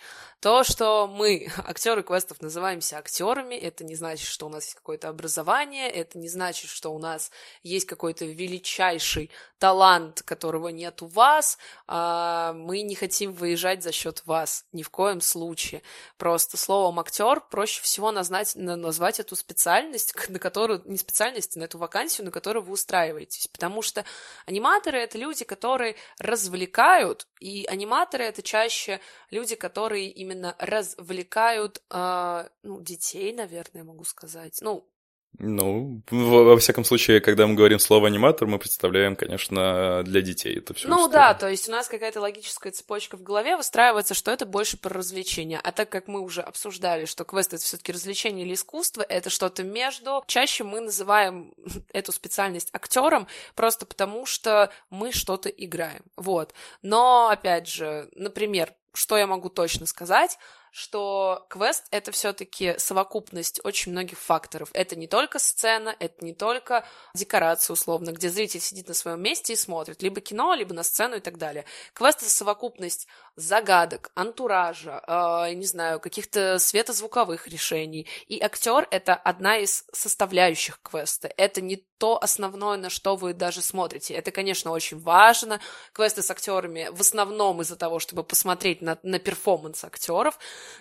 То, 0.45 0.63
что 0.63 1.07
мы, 1.07 1.49
актеры 1.57 2.03
квестов, 2.03 2.39
называемся 2.39 2.99
актерами, 2.99 3.55
это 3.55 3.83
не 3.83 3.95
значит, 3.95 4.27
что 4.27 4.45
у 4.45 4.49
нас 4.49 4.65
есть 4.65 4.75
какое-то 4.75 5.09
образование, 5.09 5.89
это 5.89 6.19
не 6.19 6.29
значит, 6.29 6.69
что 6.69 6.93
у 6.93 6.99
нас 6.99 7.31
есть 7.63 7.87
какой-то 7.87 8.25
величайший 8.25 9.31
талант, 9.57 10.21
которого 10.21 10.67
нет 10.67 11.01
у 11.01 11.07
вас. 11.07 11.57
А, 11.87 12.53
мы 12.53 12.83
не 12.83 12.93
хотим 12.93 13.33
выезжать 13.33 13.81
за 13.81 13.91
счет 13.91 14.21
вас, 14.27 14.65
ни 14.71 14.83
в 14.83 14.91
коем 14.91 15.19
случае. 15.19 15.81
Просто 16.17 16.57
словом 16.57 16.99
актер 16.99 17.41
проще 17.41 17.81
всего 17.81 18.11
назвать, 18.11 18.55
назвать 18.55 19.19
эту 19.19 19.35
специальность, 19.35 20.13
на 20.29 20.37
которую, 20.37 20.83
не 20.85 20.97
специальность, 20.97 21.55
на 21.55 21.63
эту 21.63 21.79
вакансию, 21.79 22.25
на 22.25 22.31
которую 22.31 22.61
вы 22.61 22.73
устраиваетесь. 22.73 23.47
Потому 23.47 23.81
что 23.81 24.05
аниматоры— 24.45 24.99
это 24.99 25.17
люди, 25.17 25.43
которые 25.43 25.95
развлекают, 26.19 27.25
и 27.39 27.65
аниматоры— 27.65 28.23
это 28.25 28.43
чаще 28.43 28.99
люди, 29.31 29.55
которые 29.55 30.09
именно 30.09 30.34
развлекают 30.59 31.81
э, 31.91 32.47
ну, 32.63 32.81
детей, 32.81 33.33
наверное, 33.33 33.83
могу 33.83 34.03
сказать. 34.03 34.59
Ну, 34.61 34.87
ну, 35.39 36.01
во 36.11 36.57
всяком 36.57 36.85
случае, 36.85 37.19
когда 37.19 37.47
мы 37.47 37.55
говорим 37.55 37.79
слово 37.79 38.07
аниматор, 38.07 38.47
мы 38.47 38.57
представляем, 38.57 39.15
конечно, 39.15 40.03
для 40.03 40.21
детей 40.21 40.57
это 40.57 40.73
все. 40.73 40.87
Ну 40.87 40.95
историю. 40.95 41.11
да, 41.11 41.33
то 41.33 41.49
есть 41.49 41.67
у 41.67 41.71
нас 41.71 41.87
какая-то 41.87 42.21
логическая 42.21 42.71
цепочка 42.71 43.17
в 43.17 43.23
голове 43.23 43.57
выстраивается, 43.57 44.13
что 44.13 44.31
это 44.31 44.45
больше 44.45 44.77
про 44.77 44.93
развлечение. 44.93 45.59
А 45.61 45.71
так 45.71 45.89
как 45.89 46.07
мы 46.07 46.21
уже 46.21 46.41
обсуждали, 46.41 47.05
что 47.05 47.25
квест 47.25 47.53
это 47.53 47.63
все-таки 47.63 47.91
развлечение 47.91 48.45
или 48.45 48.53
искусство, 48.53 49.01
это 49.01 49.29
что-то 49.29 49.63
между. 49.63 50.23
Чаще 50.27 50.63
мы 50.63 50.79
называем 50.79 51.53
эту 51.93 52.11
специальность 52.11 52.69
актером 52.71 53.27
просто 53.55 53.85
потому, 53.85 54.25
что 54.25 54.71
мы 54.89 55.11
что-то 55.11 55.49
играем. 55.49 56.03
Вот. 56.15 56.53
Но, 56.81 57.29
опять 57.29 57.67
же, 57.67 58.09
например, 58.15 58.73
что 58.95 59.17
я 59.17 59.27
могу 59.27 59.49
точно 59.49 59.85
сказать? 59.85 60.37
Что 60.75 61.45
квест— 61.49 61.85
это 61.91 62.11
все 62.11 62.33
таки 62.33 62.75
совокупность 62.77 63.61
очень 63.63 63.93
многих 63.93 64.19
факторов. 64.19 64.71
Это 64.73 64.97
не 64.97 65.07
только 65.07 65.39
сцена, 65.39 65.95
это 65.99 66.25
не 66.25 66.33
только 66.33 66.85
декорация, 67.13 67.73
условно, 67.73 68.11
где 68.11 68.27
зритель 68.29 68.59
сидит 68.59 68.89
на 68.89 68.93
своем 68.93 69.21
месте 69.21 69.53
и 69.53 69.55
смотрит 69.55 70.01
либо 70.01 70.19
кино, 70.19 70.53
либо 70.53 70.73
на 70.73 70.83
сцену 70.83 71.15
и 71.15 71.21
так 71.21 71.37
далее. 71.37 71.63
Квест— 71.93 72.17
это 72.23 72.29
совокупность 72.29 73.07
загадок, 73.37 74.11
антуража, 74.15 75.01
э, 75.07 75.53
не 75.53 75.65
знаю, 75.65 76.01
каких-то 76.01 76.59
светозвуковых 76.59 77.47
решений. 77.47 78.05
И 78.27 78.41
актер— 78.41 78.85
это 78.91 79.15
одна 79.15 79.57
из 79.57 79.85
составляющих 79.93 80.81
квеста. 80.81 81.31
Это 81.37 81.61
не 81.61 81.85
то 81.97 82.21
основное, 82.21 82.77
на 82.77 82.89
что 82.89 83.15
вы 83.15 83.33
даже 83.33 83.61
смотрите. 83.61 84.13
Это, 84.13 84.31
конечно, 84.31 84.71
очень 84.71 84.99
важно. 84.99 85.59
Квесты 85.93 86.21
с 86.21 86.29
актерами 86.29 86.89
в 86.91 86.99
основном 86.99 87.61
из-за 87.61 87.75
того, 87.77 87.99
чтобы 87.99 88.23
посмотреть 88.23 88.81
на, 88.81 88.97
на 89.03 89.19
перформанс 89.19 89.83
актеров, 89.83 90.37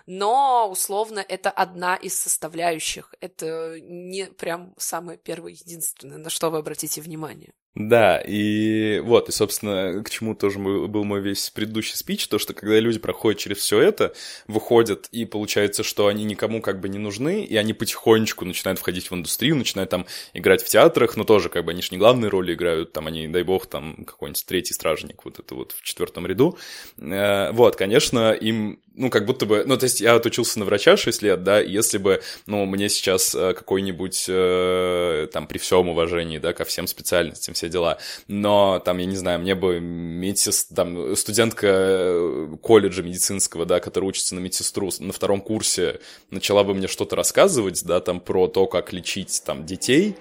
но, 0.06 0.68
условно, 0.70 1.24
это 1.26 1.50
одна 1.50 1.96
из 1.96 2.18
составляющих. 2.18 3.14
Это 3.20 3.78
не 3.80 4.26
прям 4.26 4.74
самое 4.78 5.18
первое, 5.18 5.52
единственное, 5.52 6.18
на 6.18 6.30
что 6.30 6.50
вы 6.50 6.58
обратите 6.58 7.00
внимание. 7.00 7.52
Да, 7.74 8.18
и 8.18 9.00
вот, 9.00 9.28
и, 9.28 9.32
собственно, 9.32 10.00
к 10.04 10.08
чему 10.08 10.36
тоже 10.36 10.60
был 10.60 11.02
мой 11.02 11.20
весь 11.20 11.50
предыдущий 11.50 11.96
спич, 11.96 12.28
то, 12.28 12.38
что 12.38 12.54
когда 12.54 12.78
люди 12.78 13.00
проходят 13.00 13.40
через 13.40 13.58
все 13.58 13.80
это, 13.80 14.14
выходят, 14.46 15.08
и 15.10 15.24
получается, 15.24 15.82
что 15.82 16.06
они 16.06 16.22
никому 16.22 16.62
как 16.62 16.78
бы 16.78 16.88
не 16.88 16.98
нужны, 16.98 17.42
и 17.42 17.56
они 17.56 17.72
потихонечку 17.72 18.44
начинают 18.44 18.78
входить 18.78 19.10
в 19.10 19.14
индустрию, 19.14 19.56
начинают 19.56 19.90
там 19.90 20.06
играть 20.34 20.62
в 20.62 20.68
театрах, 20.68 21.16
но 21.16 21.24
тоже 21.24 21.48
как 21.48 21.64
бы 21.64 21.72
они 21.72 21.82
же 21.82 21.88
не 21.90 21.98
главные 21.98 22.28
роли 22.28 22.54
играют, 22.54 22.92
там 22.92 23.08
они, 23.08 23.26
дай 23.26 23.42
бог, 23.42 23.66
там 23.66 24.04
какой-нибудь 24.04 24.46
третий 24.46 24.72
стражник, 24.72 25.24
вот 25.24 25.40
это 25.40 25.56
вот 25.56 25.72
в 25.72 25.82
четвертом 25.82 26.28
ряду. 26.28 26.56
Э, 26.98 27.50
вот, 27.50 27.74
конечно, 27.74 28.30
им 28.32 28.78
ну, 28.94 29.10
как 29.10 29.26
будто 29.26 29.44
бы, 29.44 29.64
ну, 29.66 29.76
то 29.76 29.84
есть 29.84 30.00
я 30.00 30.14
отучился 30.14 30.58
на 30.58 30.64
врача 30.64 30.96
6 30.96 31.22
лет, 31.22 31.42
да, 31.42 31.60
и 31.60 31.70
если 31.70 31.98
бы, 31.98 32.22
ну, 32.46 32.64
мне 32.64 32.88
сейчас 32.88 33.34
э, 33.34 33.52
какой-нибудь, 33.52 34.26
э, 34.28 35.28
там, 35.32 35.46
при 35.48 35.58
всем 35.58 35.88
уважении, 35.88 36.38
да, 36.38 36.52
ко 36.52 36.64
всем 36.64 36.86
специальностям, 36.86 37.54
все 37.64 37.68
дела, 37.68 37.98
но, 38.28 38.80
там, 38.84 38.98
я 38.98 39.06
не 39.06 39.16
знаю, 39.16 39.40
мне 39.40 39.54
бы 39.54 39.80
медсестра, 39.80 40.76
там, 40.76 41.16
студентка 41.16 41.66
э, 41.70 42.56
колледжа 42.62 43.02
медицинского, 43.02 43.64
да, 43.64 43.80
которая 43.80 44.08
учится 44.08 44.34
на 44.34 44.40
медсестру 44.40 44.90
на 44.98 45.12
втором 45.12 45.40
курсе, 45.40 46.00
начала 46.30 46.64
бы 46.64 46.74
мне 46.74 46.88
что-то 46.88 47.16
рассказывать, 47.16 47.84
да, 47.84 48.00
там, 48.00 48.20
про 48.20 48.48
то, 48.48 48.66
как 48.66 48.92
лечить, 48.92 49.42
там, 49.44 49.64
детей, 49.64 50.16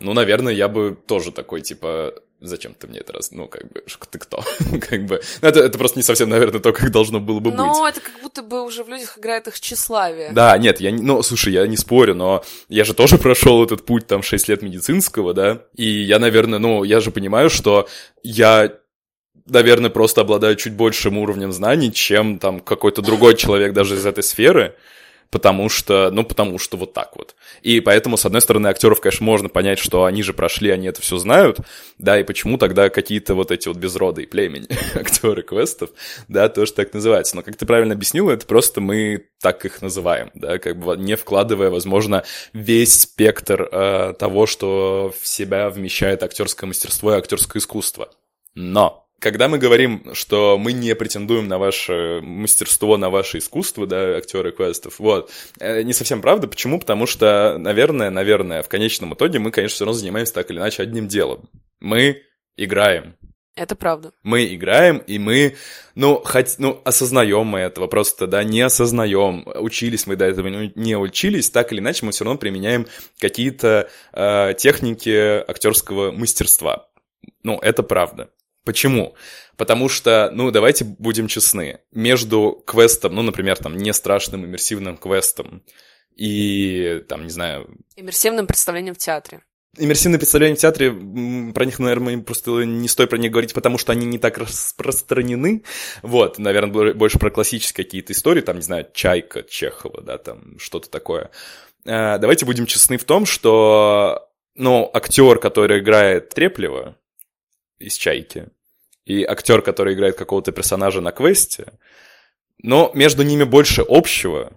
ну, 0.00 0.12
наверное, 0.12 0.52
я 0.52 0.68
бы 0.68 0.96
тоже 1.06 1.32
такой, 1.32 1.60
типа, 1.62 2.14
зачем 2.46 2.74
ты 2.74 2.86
мне 2.86 3.00
это 3.00 3.12
раз, 3.12 3.30
ну, 3.30 3.48
как 3.48 3.70
бы, 3.72 3.82
ты 4.10 4.18
кто? 4.18 4.42
как 4.88 5.06
бы, 5.06 5.20
ну, 5.42 5.48
это, 5.48 5.60
это 5.60 5.78
просто 5.78 5.98
не 5.98 6.02
совсем, 6.02 6.28
наверное, 6.28 6.60
то, 6.60 6.72
как 6.72 6.90
должно 6.90 7.20
было 7.20 7.40
бы 7.40 7.50
но 7.50 7.68
быть. 7.68 7.76
Ну, 7.76 7.86
это 7.86 8.00
как 8.00 8.20
будто 8.22 8.42
бы 8.42 8.62
уже 8.62 8.84
в 8.84 8.88
людях 8.88 9.18
играет 9.18 9.46
их 9.48 9.58
тщеславие. 9.58 10.32
Да, 10.32 10.56
нет, 10.58 10.80
я, 10.80 10.92
ну, 10.92 11.22
слушай, 11.22 11.52
я 11.52 11.66
не 11.66 11.76
спорю, 11.76 12.14
но 12.14 12.44
я 12.68 12.84
же 12.84 12.94
тоже 12.94 13.18
прошел 13.24 13.64
этот 13.64 13.84
путь, 13.84 14.06
там, 14.06 14.22
6 14.22 14.48
лет 14.48 14.62
медицинского, 14.62 15.34
да, 15.34 15.62
и 15.74 15.86
я, 15.86 16.18
наверное, 16.18 16.58
ну, 16.58 16.84
я 16.84 17.00
же 17.00 17.10
понимаю, 17.10 17.50
что 17.50 17.88
я 18.22 18.72
наверное, 19.46 19.90
просто 19.90 20.22
обладаю 20.22 20.56
чуть 20.56 20.72
большим 20.74 21.18
уровнем 21.18 21.52
знаний, 21.52 21.92
чем 21.92 22.38
там 22.38 22.60
какой-то 22.60 23.02
другой 23.02 23.36
человек 23.36 23.72
даже 23.72 23.96
из 23.96 24.06
этой 24.06 24.24
сферы, 24.24 24.74
потому 25.34 25.68
что, 25.68 26.12
ну, 26.12 26.22
потому 26.22 26.60
что 26.60 26.76
вот 26.76 26.92
так 26.92 27.16
вот. 27.16 27.34
И 27.60 27.80
поэтому, 27.80 28.16
с 28.16 28.24
одной 28.24 28.40
стороны, 28.40 28.68
актеров, 28.68 29.00
конечно, 29.00 29.26
можно 29.26 29.48
понять, 29.48 29.80
что 29.80 30.04
они 30.04 30.22
же 30.22 30.32
прошли, 30.32 30.70
они 30.70 30.86
это 30.86 31.02
все 31.02 31.18
знают, 31.18 31.58
да, 31.98 32.20
и 32.20 32.22
почему 32.22 32.56
тогда 32.56 32.88
какие-то 32.88 33.34
вот 33.34 33.50
эти 33.50 33.66
вот 33.66 33.76
безроды 33.76 34.22
и 34.22 34.26
племени 34.26 34.68
актеры 34.94 35.42
квестов, 35.42 35.90
да, 36.28 36.48
тоже 36.48 36.72
так 36.74 36.94
называются. 36.94 37.34
Но, 37.34 37.42
как 37.42 37.56
ты 37.56 37.66
правильно 37.66 37.94
объяснил, 37.94 38.30
это 38.30 38.46
просто 38.46 38.80
мы 38.80 39.26
так 39.40 39.64
их 39.64 39.82
называем, 39.82 40.30
да, 40.34 40.58
как 40.58 40.78
бы 40.78 40.96
не 40.96 41.16
вкладывая, 41.16 41.68
возможно, 41.68 42.22
весь 42.52 43.00
спектр 43.00 43.68
э, 43.72 44.14
того, 44.16 44.46
что 44.46 45.12
в 45.20 45.26
себя 45.26 45.68
вмещает 45.68 46.22
актерское 46.22 46.68
мастерство 46.68 47.12
и 47.12 47.18
актерское 47.18 47.60
искусство. 47.60 48.08
Но 48.54 49.03
когда 49.24 49.48
мы 49.48 49.56
говорим, 49.56 50.10
что 50.12 50.58
мы 50.58 50.74
не 50.74 50.94
претендуем 50.94 51.48
на 51.48 51.56
ваше 51.56 52.20
мастерство, 52.22 52.98
на 52.98 53.08
ваше 53.08 53.38
искусство, 53.38 53.86
да, 53.86 54.18
актеры 54.18 54.52
квестов, 54.52 54.98
вот, 54.98 55.30
э, 55.60 55.80
не 55.80 55.94
совсем 55.94 56.20
правда. 56.20 56.46
Почему? 56.46 56.78
Потому 56.78 57.06
что, 57.06 57.56
наверное, 57.58 58.10
наверное, 58.10 58.62
в 58.62 58.68
конечном 58.68 59.14
итоге 59.14 59.38
мы, 59.38 59.50
конечно, 59.50 59.76
все 59.76 59.84
равно 59.86 59.98
занимаемся 59.98 60.34
так 60.34 60.50
или 60.50 60.58
иначе 60.58 60.82
одним 60.82 61.08
делом. 61.08 61.48
Мы 61.80 62.20
играем. 62.58 63.16
Это 63.56 63.74
правда. 63.74 64.12
Мы 64.24 64.54
играем, 64.54 64.98
и 64.98 65.18
мы, 65.18 65.56
ну, 65.94 66.20
хоть, 66.22 66.58
ну, 66.58 66.82
осознаем 66.84 67.46
мы 67.46 67.60
этого, 67.60 67.86
просто, 67.86 68.26
да, 68.26 68.44
не 68.44 68.60
осознаем, 68.60 69.46
учились 69.46 70.06
мы 70.06 70.16
до 70.16 70.26
этого, 70.26 70.48
не 70.48 70.98
учились, 70.98 71.48
так 71.48 71.72
или 71.72 71.80
иначе 71.80 72.04
мы 72.04 72.12
все 72.12 72.24
равно 72.24 72.38
применяем 72.38 72.86
какие-то 73.18 73.88
э, 74.12 74.52
техники 74.58 75.42
актерского 75.50 76.12
мастерства. 76.12 76.88
Ну, 77.42 77.58
это 77.58 77.82
правда. 77.82 78.28
Почему? 78.64 79.14
Потому 79.56 79.88
что, 79.88 80.30
ну, 80.32 80.50
давайте 80.50 80.84
будем 80.84 81.28
честны, 81.28 81.80
между 81.92 82.62
квестом, 82.66 83.14
ну, 83.14 83.22
например, 83.22 83.58
там, 83.58 83.76
не 83.76 83.92
страшным 83.92 84.44
иммерсивным 84.44 84.96
квестом 84.96 85.62
и, 86.16 87.04
там, 87.08 87.24
не 87.24 87.30
знаю... 87.30 87.68
Иммерсивным 87.96 88.46
представлением 88.46 88.94
в 88.94 88.98
театре. 88.98 89.42
Иммерсивные 89.76 90.18
представления 90.18 90.54
в 90.54 90.60
театре, 90.60 90.92
про 91.52 91.64
них, 91.64 91.78
наверное, 91.78 92.18
просто 92.18 92.62
не 92.62 92.88
стоит 92.88 93.10
про 93.10 93.18
них 93.18 93.32
говорить, 93.32 93.54
потому 93.54 93.76
что 93.76 93.92
они 93.92 94.06
не 94.06 94.18
так 94.18 94.38
распространены. 94.38 95.64
Вот, 96.02 96.38
наверное, 96.38 96.94
больше 96.94 97.18
про 97.18 97.30
классические 97.30 97.84
какие-то 97.84 98.12
истории, 98.12 98.40
там, 98.40 98.56
не 98.56 98.62
знаю, 98.62 98.86
Чайка, 98.94 99.42
Чехова, 99.42 100.00
да, 100.00 100.18
там, 100.18 100.58
что-то 100.58 100.88
такое. 100.90 101.30
А, 101.86 102.18
давайте 102.18 102.46
будем 102.46 102.66
честны 102.66 102.98
в 102.98 103.04
том, 103.04 103.26
что, 103.26 104.30
ну, 104.54 104.88
актер, 104.94 105.38
который 105.38 105.80
играет 105.80 106.30
Треплева, 106.30 106.96
из 107.84 107.94
«Чайки», 107.94 108.48
и 109.04 109.22
актер, 109.22 109.62
который 109.62 109.94
играет 109.94 110.16
какого-то 110.16 110.52
персонажа 110.52 111.00
на 111.00 111.12
квесте, 111.12 111.72
но 112.62 112.90
между 112.94 113.22
ними 113.22 113.44
больше 113.44 113.84
общего, 113.86 114.52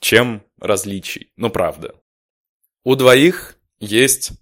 чем 0.00 0.42
различий. 0.58 1.32
Ну, 1.36 1.50
правда. 1.50 1.94
У 2.84 2.94
двоих 2.96 3.56
есть 3.78 4.32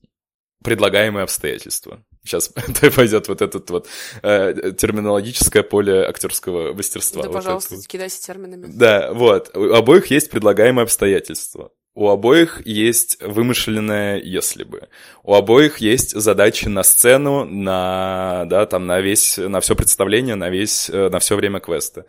предлагаемые 0.62 1.24
обстоятельства. 1.24 2.04
Сейчас 2.24 2.48
пойдет 2.96 3.28
вот 3.28 3.42
этот 3.42 3.70
вот 3.70 3.88
э, 4.22 4.72
терминологическое 4.76 5.62
поле 5.62 6.04
актерского 6.04 6.74
мастерства. 6.74 7.22
Да, 7.22 7.28
вот 7.28 7.34
пожалуйста, 7.34 7.76
кидайся 7.86 8.20
терминами. 8.20 8.66
Да, 8.68 9.12
вот. 9.12 9.56
У 9.56 9.72
обоих 9.72 10.06
есть 10.06 10.30
предлагаемые 10.30 10.82
обстоятельства. 10.82 11.72
У 11.98 12.10
обоих 12.10 12.64
есть 12.64 13.20
вымышленное 13.20 14.20
«если 14.20 14.62
бы». 14.62 14.88
У 15.24 15.34
обоих 15.34 15.78
есть 15.78 16.12
задачи 16.12 16.68
на 16.68 16.84
сцену, 16.84 17.44
на, 17.44 18.44
да, 18.46 18.66
там, 18.66 18.86
на 18.86 19.00
весь, 19.00 19.36
на 19.36 19.60
все 19.60 19.74
представление, 19.74 20.36
на 20.36 20.48
весь, 20.48 20.88
э, 20.88 21.08
на 21.08 21.18
все 21.18 21.34
время 21.34 21.58
квеста. 21.58 22.06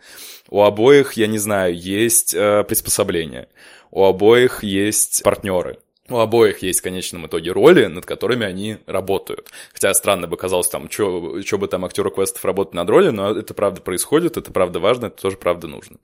У 0.48 0.62
обоих, 0.62 1.14
я 1.14 1.26
не 1.26 1.38
знаю, 1.38 1.76
есть 1.76 2.34
э, 2.34 2.62
приспособления. 2.62 3.48
У 3.90 4.04
обоих 4.04 4.62
есть 4.62 5.24
партнеры. 5.24 5.78
У 6.08 6.18
обоих 6.18 6.58
есть 6.62 6.78
в 6.78 6.82
конечном 6.84 7.26
итоге 7.26 7.50
роли, 7.50 7.86
над 7.86 8.06
которыми 8.06 8.46
они 8.46 8.76
работают. 8.86 9.48
Хотя 9.72 9.92
странно 9.94 10.28
бы 10.28 10.36
казалось, 10.36 10.68
там, 10.68 10.88
что 10.88 11.58
бы 11.58 11.66
там 11.66 11.84
актеру 11.84 12.12
квестов 12.12 12.44
работать 12.44 12.74
над 12.74 12.88
ролью, 12.88 13.12
но 13.12 13.36
это 13.36 13.54
правда 13.54 13.80
происходит, 13.80 14.36
это 14.36 14.52
правда 14.52 14.78
важно, 14.78 15.06
это 15.06 15.20
тоже 15.20 15.36
правда 15.36 15.66
нужно. 15.66 15.96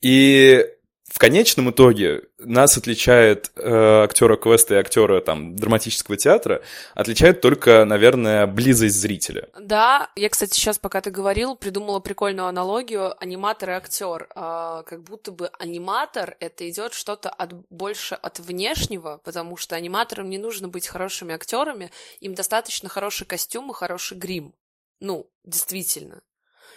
И 0.00 0.64
в 1.12 1.18
конечном 1.18 1.70
итоге 1.70 2.22
нас 2.38 2.78
отличает 2.78 3.52
э, 3.56 4.02
актера 4.02 4.36
квеста 4.36 4.74
и 4.74 4.78
актера 4.78 5.20
там 5.20 5.54
драматического 5.54 6.16
театра, 6.16 6.62
отличает 6.94 7.42
только, 7.42 7.84
наверное, 7.84 8.46
близость 8.46 8.96
зрителя. 8.96 9.50
Да, 9.60 10.10
я, 10.16 10.30
кстати, 10.30 10.54
сейчас, 10.54 10.78
пока 10.78 11.02
ты 11.02 11.10
говорил, 11.10 11.54
придумала 11.54 12.00
прикольную 12.00 12.48
аналогию 12.48 13.14
аниматор 13.22 13.70
и 13.70 13.72
актер. 13.74 14.26
Э, 14.34 14.84
как 14.86 15.02
будто 15.02 15.32
бы 15.32 15.50
аниматор 15.58 16.34
это 16.40 16.68
идет 16.70 16.94
что-то 16.94 17.28
от 17.28 17.52
больше 17.68 18.14
от 18.14 18.38
внешнего, 18.38 19.20
потому 19.22 19.58
что 19.58 19.76
аниматорам 19.76 20.30
не 20.30 20.38
нужно 20.38 20.68
быть 20.68 20.88
хорошими 20.88 21.34
актерами, 21.34 21.90
им 22.20 22.34
достаточно 22.34 22.88
хороший 22.88 23.26
костюм 23.26 23.70
и 23.70 23.74
хороший 23.74 24.16
грим. 24.16 24.54
Ну, 24.98 25.30
действительно 25.44 26.22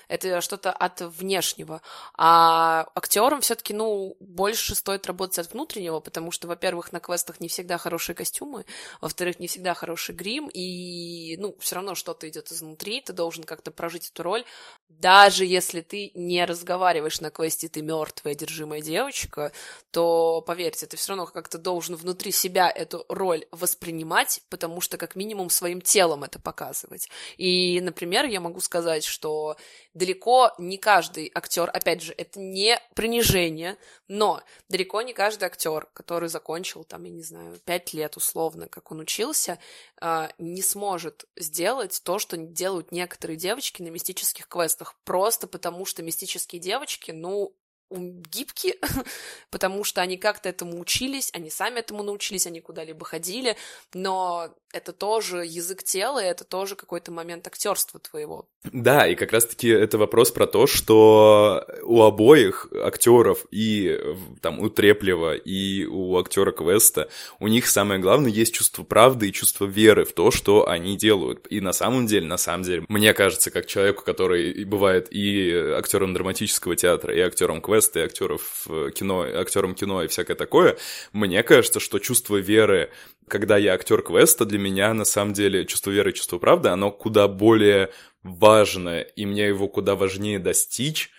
это 0.08 0.42
что-то 0.42 0.72
от 0.72 1.02
внешнего. 1.02 1.82
А 2.18 2.88
актерам 2.96 3.42
все-таки, 3.42 3.74
ну, 3.74 4.16
больше 4.20 4.76
стоит 4.76 5.06
работать 5.08 5.40
от 5.40 5.54
внутреннего, 5.54 6.00
потому 6.00 6.32
что, 6.32 6.48
во-первых, 6.48 6.92
на 6.92 7.00
квестах 7.00 7.40
не 7.40 7.48
всегда 7.48 7.78
хорошие 7.78 8.16
костюмы, 8.16 8.66
во-вторых, 9.02 9.40
не 9.40 9.48
всегда 9.48 9.74
хороший 9.74 10.16
грим, 10.16 10.48
и, 10.48 11.38
ну, 11.38 11.56
все 11.60 11.76
равно 11.76 11.96
что-то 11.96 12.28
идет 12.30 12.52
изнутри, 12.52 13.02
ты 13.02 13.14
должен 13.14 13.44
как-то 13.44 13.72
прожить 13.72 14.10
эту 14.10 14.24
роль. 14.24 14.46
Даже 14.88 15.46
если 15.46 15.82
ты 15.82 16.12
не 16.14 16.46
разговариваешь 16.46 17.20
на 17.20 17.30
квесте, 17.30 17.68
ты 17.68 17.82
мертвая, 17.82 18.34
одержимая 18.34 18.82
девочка, 18.82 19.52
то, 19.92 20.42
поверьте, 20.42 20.86
ты 20.86 20.96
все 20.96 21.14
равно 21.14 21.26
как-то 21.26 21.58
должен 21.58 21.96
внутри 21.96 22.32
себя 22.32 22.70
эту 22.70 23.04
роль 23.10 23.46
воспринимать, 23.52 24.42
потому 24.50 24.82
что, 24.82 24.98
как 24.98 25.16
минимум, 25.16 25.50
своим 25.50 25.82
телом 25.82 26.24
это 26.24 26.40
показывать. 26.40 27.10
И, 27.38 27.82
например, 27.82 28.26
я 28.26 28.40
могу 28.40 28.62
сказать, 28.62 29.04
что 29.04 29.58
далеко 29.94 30.54
не 30.60 30.78
каждый 30.78 31.32
актер, 31.34 31.70
опять 31.74 32.02
же, 32.02 32.14
это 32.16 32.40
не 32.40 32.80
принижение, 32.94 33.78
но 34.08 34.44
далеко 34.70 35.02
не 35.02 35.14
каждый 35.14 35.46
актер, 35.46 35.88
который 35.94 36.30
закончил, 36.30 36.84
там, 36.84 37.04
я 37.04 37.12
не 37.12 37.24
знаю, 37.24 37.60
пять 37.66 37.94
лет 37.94 38.18
условно, 38.18 38.68
как 38.68 38.92
он 38.92 39.00
учился, 39.00 39.58
а, 40.00 40.30
не 40.38 40.62
сможет 40.62 41.26
сделать 41.36 42.02
то, 42.04 42.20
что 42.20 42.38
делают 42.38 42.92
некоторые 42.92 43.38
девочки 43.38 43.82
на 43.82 43.88
мистических 43.88 44.48
квестах, 44.48 44.75
просто 45.04 45.48
потому 45.48 45.86
что 45.86 46.04
мистические 46.04 46.62
девочки, 46.62 47.12
ну, 47.12 47.56
гибкие, 47.92 48.76
потому 49.50 49.84
что 49.84 50.02
они 50.02 50.18
как-то 50.18 50.50
этому 50.50 50.80
учились, 50.80 51.30
они 51.34 51.50
сами 51.50 51.80
этому 51.80 52.04
научились, 52.04 52.48
они 52.48 52.62
куда-либо 52.62 53.06
ходили, 53.06 53.58
но 53.94 54.54
это 54.76 54.92
тоже 54.92 55.46
язык 55.46 55.84
тела, 55.84 56.22
и 56.22 56.28
это 56.28 56.44
тоже 56.44 56.76
какой-то 56.76 57.12
момент 57.12 57.48
актерства 57.48 58.00
твоего. 58.00 58.50
Да, 58.64 59.08
и 59.08 59.16
как 59.16 59.32
раз-таки 59.32 59.70
это 59.70 59.98
вопрос 59.98 60.32
про 60.32 60.48
то, 60.48 60.68
что 60.68 61.66
у 61.84 62.02
обоих 62.02 62.68
актеров 62.84 63.46
и 63.52 63.98
там 64.42 64.60
у 64.60 64.70
Треплева 64.70 65.36
и 65.36 65.86
у 65.86 66.18
актера 66.18 66.52
Квеста 66.52 67.10
у 67.40 67.48
них 67.48 67.68
самое 67.68 68.02
главное 68.02 68.32
есть 68.32 68.54
чувство 68.54 68.84
правды 68.84 69.30
и 69.30 69.34
чувство 69.34 69.66
веры 69.66 70.04
в 70.04 70.14
то, 70.14 70.32
что 70.32 70.68
они 70.68 70.98
делают. 70.98 71.48
И 71.50 71.62
на 71.62 71.72
самом 71.72 72.06
деле, 72.06 72.26
на 72.28 72.38
самом 72.38 72.64
деле, 72.64 72.84
мне 72.90 73.14
кажется, 73.14 73.52
как 73.52 73.68
человеку, 73.68 74.04
который 74.04 74.66
бывает 74.66 75.08
и 75.10 75.54
актером 75.54 76.14
драматического 76.14 76.76
театра, 76.76 77.16
и 77.16 77.20
актером 77.20 77.62
Квеста, 77.62 77.75
и 77.96 78.00
актеров 78.00 78.68
кино, 78.96 79.22
актером 79.22 79.76
кино 79.76 80.04
и 80.04 80.08
всякое 80.08 80.36
такое, 80.36 80.78
мне 81.14 81.44
кажется, 81.44 81.80
что 81.80 82.00
чувство 82.00 82.38
веры 82.38 82.92
когда 83.28 83.58
я 83.58 83.74
актер 83.74 84.02
квеста, 84.02 84.46
для 84.46 84.60
меня 84.60 84.94
на 84.94 85.06
самом 85.06 85.34
деле 85.34 85.66
чувство 85.66 85.92
веры 85.92 86.12
и 86.12 86.14
чувство 86.14 86.38
правды, 86.38 86.70
оно 86.70 86.92
куда 86.92 87.28
более 87.28 87.90
важное, 88.24 89.02
и 89.02 89.26
мне 89.26 89.48
его 89.48 89.68
куда 89.68 89.96
важнее 89.96 90.40
достичь, 90.40 91.12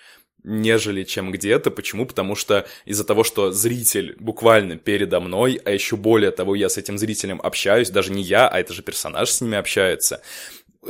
нежели 0.44 1.02
чем 1.02 1.32
где-то. 1.32 1.70
Почему? 1.70 2.06
Потому 2.06 2.36
что 2.36 2.66
из-за 2.84 3.04
того, 3.04 3.24
что 3.24 3.50
зритель 3.52 4.14
буквально 4.20 4.76
передо 4.76 5.20
мной, 5.20 5.60
а 5.64 5.70
еще 5.70 5.96
более 5.96 6.30
того, 6.30 6.54
я 6.54 6.68
с 6.68 6.78
этим 6.78 6.98
зрителем 6.98 7.40
общаюсь, 7.42 7.90
даже 7.90 8.12
не 8.12 8.22
я, 8.22 8.48
а 8.48 8.60
это 8.60 8.72
же 8.72 8.82
персонаж 8.82 9.30
с 9.30 9.40
ними 9.40 9.56
общается, 9.56 10.22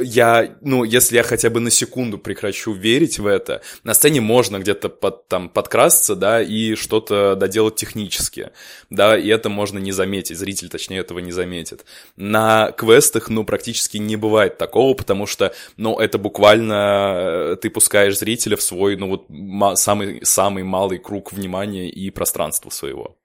я, 0.01 0.57
ну, 0.61 0.85
если 0.85 1.17
я 1.17 1.23
хотя 1.23 1.51
бы 1.51 1.61
на 1.61 1.71
секунду 1.71 2.19
прекращу 2.19 2.73
верить 2.73 3.19
в 3.19 3.27
это, 3.27 3.63
на 3.85 3.95
сцене 3.95 4.21
можно 4.21 4.59
где-то 4.59 4.89
под, 4.89 5.29
там 5.29 5.49
подкрасться, 5.49 6.17
да, 6.17 6.43
и 6.43 6.75
что-то 6.75 7.37
доделать 7.37 7.77
технически, 7.77 8.51
да, 8.91 9.17
и 9.17 9.29
это 9.29 9.49
можно 9.49 9.79
не 9.79 9.93
заметить, 9.93 10.39
зритель, 10.39 10.69
точнее, 10.69 10.99
этого 10.99 11.19
не 11.19 11.33
заметит. 11.33 11.85
На 12.17 12.73
квестах, 12.73 13.29
ну, 13.29 13.45
практически 13.45 13.99
не 13.99 14.17
бывает 14.17 14.59
такого, 14.59 14.95
потому 14.95 15.27
что, 15.27 15.55
ну, 15.77 15.99
это 15.99 16.19
буквально 16.19 17.53
э, 17.53 17.57
ты 17.61 17.71
пускаешь 17.71 18.19
зрителя 18.19 18.57
в 18.57 18.63
свой, 18.63 18.97
ну, 18.97 19.09
вот, 19.09 19.79
самый, 19.79 20.25
самый 20.25 20.63
малый 20.63 20.99
круг 20.99 21.33
внимания 21.33 21.89
и 21.91 22.11
пространства 22.11 22.71
своего. 22.71 23.17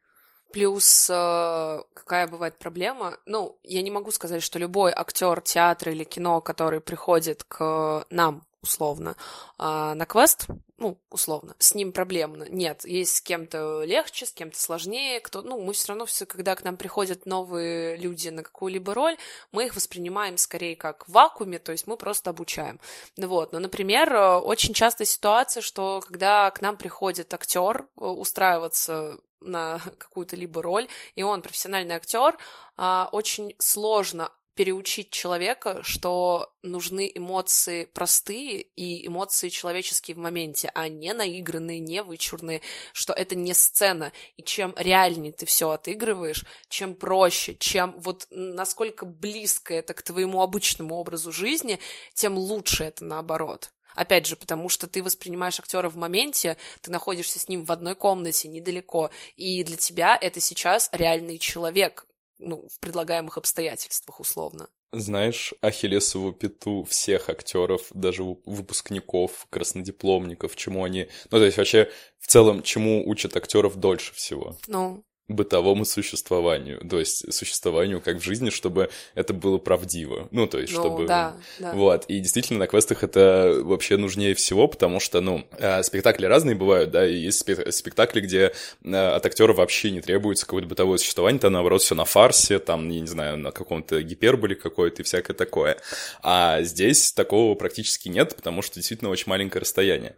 Плюс 0.54 1.10
э, 1.10 1.82
какая 1.94 2.28
бывает 2.28 2.58
проблема? 2.58 3.18
Ну, 3.26 3.58
я 3.64 3.82
не 3.82 3.92
могу 3.92 4.12
сказать, 4.12 4.44
что 4.44 4.60
любой 4.60 4.92
актер 4.92 5.42
театра 5.42 5.92
или 5.92 6.04
кино, 6.04 6.42
который 6.42 6.82
приходит 6.82 7.44
к 7.44 8.06
нам 8.10 8.44
условно. 8.62 9.16
А 9.58 9.96
на 9.96 10.06
квест, 10.06 10.48
ну, 10.78 11.00
условно, 11.10 11.56
с 11.60 11.74
ним 11.76 11.92
проблемно. 11.92 12.46
Нет, 12.50 12.86
есть 12.86 13.18
с 13.18 13.22
кем-то 13.22 13.84
легче, 13.84 14.26
с 14.26 14.32
кем-то 14.32 14.60
сложнее. 14.60 15.20
Кто, 15.20 15.42
ну, 15.42 15.62
мы 15.62 15.74
все 15.74 15.90
равно 15.90 16.06
все, 16.06 16.26
когда 16.26 16.56
к 16.56 16.64
нам 16.64 16.78
приходят 16.78 17.26
новые 17.26 17.98
люди 17.98 18.30
на 18.30 18.44
какую-либо 18.44 18.94
роль, 18.94 19.18
мы 19.52 19.66
их 19.66 19.76
воспринимаем 19.76 20.38
скорее 20.38 20.76
как 20.76 21.08
в 21.08 21.12
вакууме, 21.12 21.60
то 21.60 21.72
есть 21.72 21.88
мы 21.88 21.98
просто 21.98 22.30
обучаем. 22.30 22.80
Ну 23.18 23.28
вот, 23.28 23.52
но, 23.52 23.60
например, 23.60 24.14
очень 24.16 24.74
частая 24.74 25.06
ситуация, 25.06 25.62
что 25.62 26.02
когда 26.06 26.50
к 26.52 26.62
нам 26.62 26.78
приходит 26.78 27.34
актер 27.34 27.88
э, 27.98 28.04
устраиваться 28.04 29.18
на 29.42 29.80
какую-то 29.98 30.36
либо 30.36 30.62
роль, 30.62 30.88
и 31.16 31.24
он 31.24 31.42
профессиональный 31.42 31.96
актер, 31.96 32.38
а, 32.78 33.10
очень 33.12 33.56
сложно 33.60 34.32
переучить 34.56 35.10
человека, 35.12 35.82
что 35.84 36.54
нужны 36.62 37.12
эмоции 37.14 37.86
простые 37.86 38.62
и 38.62 39.08
эмоции 39.08 39.50
человеческие 39.50 40.16
в 40.16 40.20
моменте, 40.20 40.72
а 40.74 40.88
не 40.88 41.14
наигранные, 41.14 41.80
не 41.80 42.04
вычурные, 42.04 42.62
что 42.94 43.14
это 43.14 43.36
не 43.36 43.54
сцена. 43.54 44.12
И 44.38 44.44
чем 44.44 44.74
реальнее 44.78 45.32
ты 45.32 45.46
все 45.46 45.70
отыгрываешь, 45.70 46.46
чем 46.70 46.96
проще, 46.96 47.56
чем 47.56 47.96
вот 47.98 48.28
насколько 48.30 49.06
близко 49.06 49.74
это 49.74 49.94
к 49.94 50.02
твоему 50.02 50.42
обычному 50.42 50.96
образу 50.96 51.32
жизни, 51.32 51.80
тем 52.14 52.38
лучше 52.38 52.84
это 52.84 53.06
наоборот. 53.06 53.72
Опять 53.96 54.26
же, 54.26 54.36
потому 54.36 54.70
что 54.70 54.88
ты 54.88 55.04
воспринимаешь 55.04 55.60
актера 55.60 55.90
в 55.90 55.98
моменте, 55.98 56.58
ты 56.82 56.92
находишься 56.92 57.40
с 57.40 57.48
ним 57.50 57.66
в 57.66 57.72
одной 57.72 57.96
комнате, 57.96 58.48
недалеко, 58.48 59.12
и 59.36 59.64
для 59.64 59.76
тебя 59.76 60.18
это 60.20 60.40
сейчас 60.40 60.90
реальный 60.94 61.38
человек, 61.38 62.06
ну, 62.42 62.68
в 62.68 62.80
предлагаемых 62.80 63.38
обстоятельствах, 63.38 64.20
условно. 64.20 64.68
Знаешь, 64.92 65.54
Ахиллесову 65.62 66.34
пету 66.34 66.84
всех 66.84 67.30
актеров, 67.30 67.88
даже 67.92 68.24
выпускников, 68.24 69.48
краснодипломников, 69.50 70.56
чему 70.58 70.84
они... 70.84 71.08
Ну, 71.30 71.38
то 71.38 71.46
есть 71.46 71.58
вообще, 71.58 71.90
в 72.20 72.28
целом, 72.28 72.62
чему 72.62 73.08
учат 73.08 73.38
актеров 73.38 73.78
дольше 73.78 74.14
всего? 74.14 74.58
Ну, 74.68 75.06
бытовому 75.34 75.86
существованию, 75.86 76.80
то 76.88 77.00
есть 77.00 77.34
существованию 77.34 78.02
как 78.02 78.18
в 78.18 78.24
жизни, 78.24 78.50
чтобы 78.50 78.90
это 79.16 79.34
было 79.34 79.58
правдиво, 79.58 80.28
ну, 80.32 80.48
то 80.48 80.60
есть, 80.60 80.74
ну, 80.74 80.80
чтобы... 80.80 81.08
Да, 81.08 81.36
да. 81.60 81.74
Вот, 81.74 82.06
и 82.06 82.20
действительно 82.20 82.60
на 82.60 82.68
квестах 82.68 83.04
это 83.04 83.62
вообще 83.64 83.98
нужнее 83.98 84.36
всего, 84.36 84.68
потому 84.68 85.00
что, 85.00 85.22
ну, 85.22 85.46
э, 85.58 85.84
спектакли 85.84 86.26
разные 86.26 86.56
бывают, 86.56 86.92
да, 86.92 87.08
и 87.08 87.16
есть 87.16 87.40
спектакли, 87.40 88.22
где 88.22 88.54
э, 88.84 88.96
от 88.96 89.26
актера 89.26 89.54
вообще 89.54 89.92
не 89.92 90.02
требуется 90.02 90.46
какое-то 90.46 90.68
бытовое 90.68 90.98
существование, 90.98 91.40
там, 91.40 91.54
наоборот, 91.54 91.82
все 91.82 91.96
на 91.96 92.06
фарсе, 92.06 92.60
там, 92.60 92.90
я 92.90 93.00
не 93.00 93.08
знаю, 93.08 93.38
на 93.38 93.52
каком-то 93.52 94.02
гиперболе 94.02 94.56
какой-то 94.56 95.02
и 95.02 95.06
всякое 95.06 95.34
такое. 95.34 95.78
А 96.22 96.62
здесь 96.62 97.12
такого 97.14 97.56
практически 97.56 98.10
нет, 98.10 98.36
потому 98.36 98.62
что 98.62 98.76
действительно 98.76 99.10
очень 99.10 99.26
маленькое 99.28 99.62
расстояние. 99.62 100.16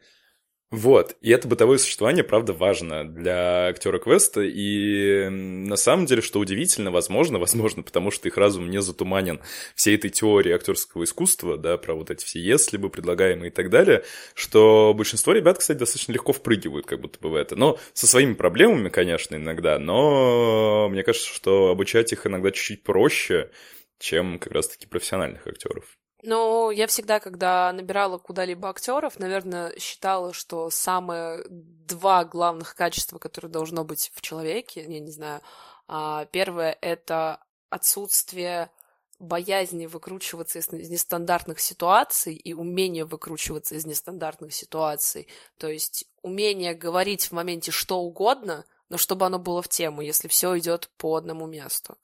Вот, 0.75 1.15
и 1.21 1.29
это 1.29 1.47
бытовое 1.47 1.77
существование, 1.77 2.23
правда, 2.23 2.51
важно 2.51 3.07
для 3.07 3.67
актера 3.67 3.99
квеста, 3.99 4.41
и 4.41 5.29
на 5.29 5.75
самом 5.75 6.07
деле, 6.07 6.23
что 6.23 6.39
удивительно, 6.39 6.89
возможно, 6.89 7.37
возможно, 7.37 7.83
потому 7.83 8.09
что 8.09 8.27
их 8.27 8.37
разум 8.37 8.71
не 8.71 8.81
затуманен 8.81 9.39
всей 9.75 9.93
этой 9.93 10.09
теорией 10.09 10.55
актерского 10.55 11.03
искусства, 11.03 11.59
да, 11.59 11.77
про 11.77 11.93
вот 11.93 12.09
эти 12.09 12.25
все 12.25 12.39
«если 12.39 12.77
бы», 12.77 12.89
предлагаемые 12.89 13.51
и 13.51 13.53
так 13.53 13.69
далее, 13.69 14.03
что 14.33 14.95
большинство 14.97 15.33
ребят, 15.33 15.59
кстати, 15.59 15.77
достаточно 15.77 16.11
легко 16.11 16.33
впрыгивают 16.33 16.87
как 16.87 17.01
будто 17.01 17.19
бы 17.19 17.29
в 17.29 17.35
это, 17.35 17.55
но 17.55 17.77
со 17.93 18.07
своими 18.07 18.33
проблемами, 18.33 18.89
конечно, 18.89 19.35
иногда, 19.35 19.77
но 19.77 20.89
мне 20.89 21.03
кажется, 21.03 21.31
что 21.31 21.69
обучать 21.69 22.11
их 22.13 22.25
иногда 22.25 22.49
чуть-чуть 22.49 22.81
проще, 22.81 23.51
чем 23.99 24.39
как 24.39 24.51
раз-таки 24.51 24.87
профессиональных 24.87 25.45
актеров. 25.45 25.85
Ну, 26.25 26.71
я 26.71 26.87
всегда, 26.87 27.19
когда 27.19 27.73
набирала 27.73 28.17
куда-либо 28.17 28.69
актеров, 28.69 29.19
наверное, 29.19 29.77
считала, 29.77 30.31
что 30.31 30.69
самые 30.69 31.43
два 31.49 32.23
главных 32.23 32.75
качества, 32.75 33.19
которые 33.19 33.51
должно 33.51 33.83
быть 33.83 34.09
в 34.15 34.21
человеке, 34.21 34.85
я 34.87 34.99
не 35.01 35.11
знаю, 35.11 35.41
а, 35.85 36.23
первое— 36.27 36.77
это 36.81 37.43
отсутствие 37.69 38.71
боязни 39.19 39.85
выкручиваться 39.85 40.59
из 40.59 40.69
нестандартных 40.71 41.59
ситуаций 41.59 42.35
и 42.35 42.53
умение 42.53 43.03
выкручиваться 43.03 43.75
из 43.75 43.85
нестандартных 43.85 44.53
ситуаций. 44.53 45.27
То 45.57 45.67
есть 45.67 46.05
умение 46.21 46.73
говорить 46.73 47.25
в 47.25 47.31
моменте 47.33 47.71
что 47.71 47.99
угодно, 47.99 48.65
но 48.87 48.97
чтобы 48.97 49.25
оно 49.25 49.39
было 49.39 49.61
в 49.61 49.67
тему, 49.67 50.01
если 50.01 50.29
все 50.29 50.57
идет 50.57 50.89
по 50.97 51.17
одному 51.17 51.47
месту. 51.47 51.97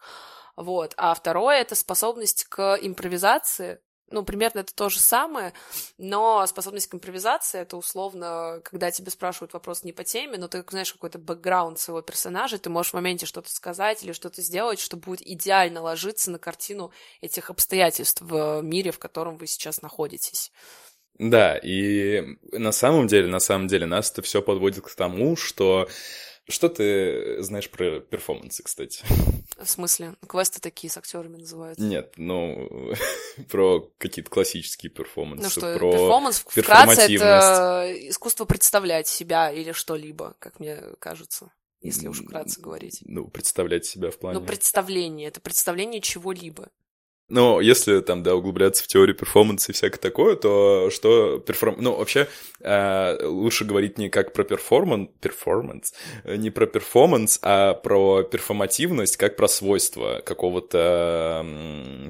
Вот. 0.58 0.94
А 0.98 1.14
второе— 1.14 1.62
это 1.62 1.76
способность 1.76 2.44
к 2.46 2.78
импровизации, 2.82 3.80
ну, 4.12 4.24
примерно 4.24 4.60
это 4.60 4.74
то 4.74 4.90
же 4.90 5.00
самое, 5.00 5.54
но 5.98 6.46
способность 6.48 6.88
к 6.88 6.96
импровизации— 6.96 7.60
это 7.62 7.78
условно, 7.78 8.62
когда 8.64 8.92
тебе 8.92 9.12
спрашивают 9.12 9.54
вопрос 9.54 9.84
не 9.84 9.94
по 9.94 10.04
теме, 10.04 10.38
но 10.38 10.48
ты 10.48 10.64
знаешь 10.70 10.94
какой-то 10.94 11.20
бэкграунд 11.20 11.80
своего 11.80 12.02
персонажа, 12.02 12.58
ты 12.58 12.70
можешь 12.70 12.92
в 12.92 12.96
моменте 12.96 13.26
что-то 13.26 13.52
сказать 13.52 14.04
или 14.04 14.12
что-то 14.12 14.42
сделать, 14.42 14.80
что 14.80 14.98
будет 14.98 15.22
идеально 15.22 15.82
ложиться 15.82 16.32
на 16.32 16.40
картину 16.40 16.92
этих 17.22 17.50
обстоятельств 17.50 18.22
в 18.22 18.62
мире, 18.62 18.92
в 18.92 19.00
котором 19.00 19.38
вы 19.38 19.48
сейчас 19.48 19.82
находитесь. 19.82 20.52
Да, 21.20 21.58
и 21.58 22.38
на 22.54 22.72
самом 22.72 23.08
деле, 23.08 23.28
на 23.28 23.40
самом 23.40 23.68
деле 23.68 23.86
нас 23.86 24.10
это 24.10 24.22
все 24.22 24.42
подводит 24.42 24.86
к 24.86 24.96
тому, 24.96 25.36
что 25.36 25.90
что 26.50 26.68
ты 26.70 27.42
знаешь 27.42 27.70
про 27.70 28.00
перформансы, 28.00 28.64
кстати? 28.64 29.04
В 29.58 29.70
смысле? 29.70 30.16
Квесты 30.28 30.60
такие 30.60 30.92
с 30.92 30.98
актерами 30.98 31.38
называются? 31.38 31.84
Нет, 31.84 32.14
ну, 32.18 32.94
про 33.50 33.90
какие-то 33.98 34.32
классические 34.32 34.90
перформансы. 34.92 35.44
Ну 35.44 35.50
что, 35.50 35.78
про 35.78 35.92
перформанс 35.92 36.40
вкратце 36.40 37.16
это 37.16 37.94
искусство 38.10 38.46
представлять 38.46 39.08
себя 39.08 39.52
или 39.52 39.72
что-либо, 39.72 40.36
как 40.40 40.60
мне 40.60 40.78
кажется, 41.00 41.52
если 41.82 42.08
уж 42.08 42.22
вкратце 42.22 42.60
говорить. 42.60 43.00
Ну, 43.06 43.28
представлять 43.28 43.86
себя 43.86 44.12
в 44.12 44.18
плане... 44.18 44.40
Ну, 44.40 44.46
представление, 44.46 45.28
это 45.28 45.40
представление 45.40 46.02
чего-либо. 46.02 46.70
Но 47.30 47.62
если 47.62 48.00
там, 48.02 48.24
да, 48.24 48.36
углубляться 48.36 48.84
в 48.84 48.88
теорию 48.88 49.16
перформанса 49.16 49.72
и 49.72 49.76
всякое 49.76 50.00
такое, 50.00 50.36
то 50.36 50.90
что 50.92 51.40
перформ... 51.40 51.76
Ну, 51.80 51.96
вообще, 51.96 52.28
э, 52.62 53.26
лучше 53.26 53.66
говорить 53.66 53.98
не 53.98 54.10
как 54.10 54.34
про 54.34 54.44
перформанс, 54.44 55.10
перформанс, 55.22 55.94
не 56.26 56.50
про 56.50 56.66
перформанс, 56.66 57.40
а 57.42 57.76
про 57.76 58.24
перформативность, 58.24 59.18
как 59.18 59.36
про 59.36 59.48
свойство 59.48 60.22
какого-то, 60.26 61.46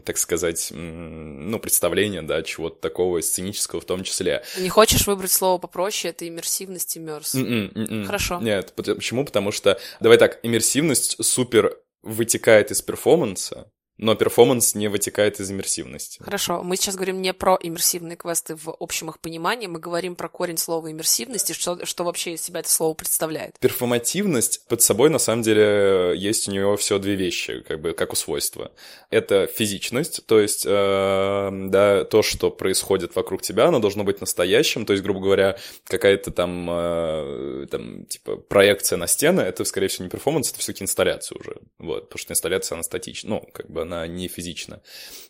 так 0.05 0.17
сказать, 0.17 0.69
ну, 0.71 1.59
представления, 1.59 2.21
да, 2.21 2.41
чего-то 2.41 2.79
такого 2.79 3.21
сценического 3.21 3.81
в 3.81 3.85
том 3.85 4.03
числе. 4.03 4.43
Не 4.57 4.69
хочешь 4.69 5.05
выбрать 5.05 5.31
слово 5.31 5.57
попроще, 5.57 6.11
это 6.11 6.27
иммерсивность, 6.27 6.97
иммерс. 6.97 7.35
Mm-mm, 7.35 7.73
mm-mm. 7.73 8.05
Хорошо. 8.05 8.39
Нет, 8.41 8.73
почему? 8.75 9.25
Потому 9.25 9.51
что, 9.51 9.79
давай 9.99 10.17
так, 10.17 10.39
иммерсивность 10.43 11.23
супер 11.23 11.77
вытекает 12.01 12.71
из 12.71 12.81
перформанса, 12.81 13.69
но 13.99 14.15
перформанс 14.15 14.75
не 14.75 14.87
вытекает 14.87 15.39
из 15.39 15.51
иммерсивности. 15.51 16.23
Хорошо, 16.23 16.63
мы 16.63 16.77
сейчас 16.77 16.95
говорим 16.95 17.21
не 17.21 17.33
про 17.33 17.57
иммерсивные 17.61 18.15
квесты 18.15 18.55
в 18.55 18.75
общем 18.79 19.09
их 19.09 19.19
понимании, 19.19 19.67
мы 19.67 19.79
говорим 19.79 20.15
про 20.15 20.29
корень 20.29 20.57
слова 20.57 20.89
иммерсивности, 20.89 21.51
что, 21.51 21.85
что 21.85 22.05
вообще 22.05 22.33
из 22.33 22.41
себя 22.41 22.61
это 22.61 22.69
слово 22.69 22.93
представляет. 22.93 23.59
Перформативность 23.59 24.65
под 24.67 24.81
собой, 24.81 25.09
на 25.09 25.19
самом 25.19 25.43
деле, 25.43 26.13
есть 26.15 26.47
у 26.47 26.51
нее 26.51 26.77
все 26.77 26.97
две 26.97 27.15
вещи, 27.15 27.59
как 27.67 27.81
бы, 27.81 27.93
как 27.93 28.13
у 28.13 28.15
свойства. 28.15 28.71
Это 29.09 29.47
физичность, 29.47 30.25
то 30.25 30.39
есть, 30.39 30.65
э, 30.65 31.49
да, 31.51 32.05
то, 32.05 32.23
что 32.23 32.51
происходит 32.51 33.15
вокруг 33.15 33.41
тебя, 33.41 33.67
оно 33.67 33.79
должно 33.79 34.05
быть 34.05 34.21
настоящим, 34.21 34.85
то 34.85 34.93
есть, 34.93 35.03
грубо 35.03 35.19
говоря, 35.19 35.57
какая-то 35.85 36.31
там, 36.31 36.69
э, 36.71 37.67
там, 37.69 38.05
типа, 38.05 38.37
проекция 38.37 38.95
на 38.95 39.07
стены, 39.07 39.41
это, 39.41 39.65
скорее 39.65 39.89
всего, 39.89 40.05
не 40.05 40.09
перформанс, 40.09 40.51
это 40.51 40.59
все-таки 40.59 40.85
инсталляция 40.85 41.37
уже, 41.37 41.57
вот, 41.79 42.05
потому 42.07 42.19
что 42.19 42.31
инсталляция, 42.31 42.77
она 42.77 42.83
статична, 42.83 43.29
ну, 43.29 43.49
как 43.51 43.69
бы 43.69 43.88
она 43.89 44.07
не 44.07 44.27
физична. 44.27 44.81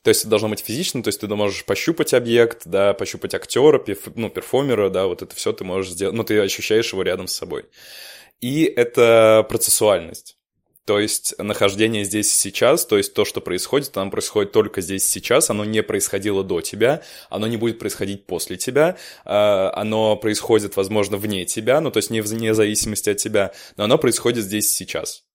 То 0.03 0.09
есть 0.09 0.21
это 0.21 0.29
должно 0.29 0.49
быть 0.49 0.59
физично, 0.59 1.01
то 1.01 1.07
есть 1.07 1.19
ты 1.21 1.27
можешь 1.27 1.65
пощупать 1.65 2.13
объект, 2.13 2.63
да, 2.65 2.93
пощупать 2.93 3.33
актера, 3.33 3.83
ну, 4.15 4.29
перформера, 4.29 4.89
да, 4.89 5.07
вот 5.07 5.21
это 5.21 5.35
все 5.35 5.53
ты 5.53 5.63
можешь 5.63 5.93
сделать, 5.93 6.15
ну, 6.15 6.23
ты 6.23 6.39
ощущаешь 6.39 6.91
его 6.91 7.01
рядом 7.03 7.27
с 7.27 7.33
собой. 7.33 7.65
И 8.41 8.63
это 8.63 9.45
процессуальность. 9.49 10.35
То 10.85 10.99
есть 10.99 11.35
нахождение 11.37 12.03
здесь 12.03 12.33
сейчас, 12.33 12.83
то 12.83 12.97
есть 12.97 13.13
то, 13.13 13.23
что 13.23 13.41
происходит, 13.41 13.95
оно 13.95 14.09
происходит 14.09 14.51
только 14.51 14.81
здесь 14.81 15.05
сейчас, 15.07 15.51
оно 15.51 15.63
не 15.63 15.83
происходило 15.83 16.43
до 16.43 16.61
тебя, 16.61 17.03
оно 17.29 17.45
не 17.45 17.57
будет 17.57 17.77
происходить 17.77 18.25
после 18.25 18.57
тебя, 18.57 18.97
а, 19.23 19.71
оно 19.75 20.15
происходит, 20.15 20.77
возможно, 20.77 21.17
вне 21.17 21.45
тебя, 21.45 21.79
ну 21.79 21.91
то 21.91 21.97
есть 21.97 22.09
не 22.09 22.21
вне 22.21 22.55
зависимости 22.55 23.11
от 23.11 23.17
тебя, 23.17 23.53
но 23.77 23.83
оно 23.83 23.99
происходит 23.99 24.43
здесь 24.45 24.71
сейчас 24.71 25.28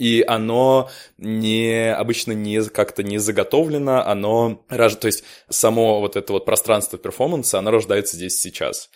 и 0.00 0.24
оно 0.26 0.88
не, 1.18 1.94
обычно 1.94 2.32
не 2.32 2.64
как-то 2.64 3.02
не 3.02 3.18
заготовлено, 3.18 4.02
оно, 4.06 4.64
то 4.68 5.06
есть 5.06 5.24
само 5.50 6.00
вот 6.00 6.16
это 6.16 6.32
вот 6.32 6.46
пространство 6.46 6.98
перформанса, 6.98 7.58
оно 7.58 7.70
рождается 7.70 8.16
здесь 8.16 8.40
сейчас. 8.40 8.88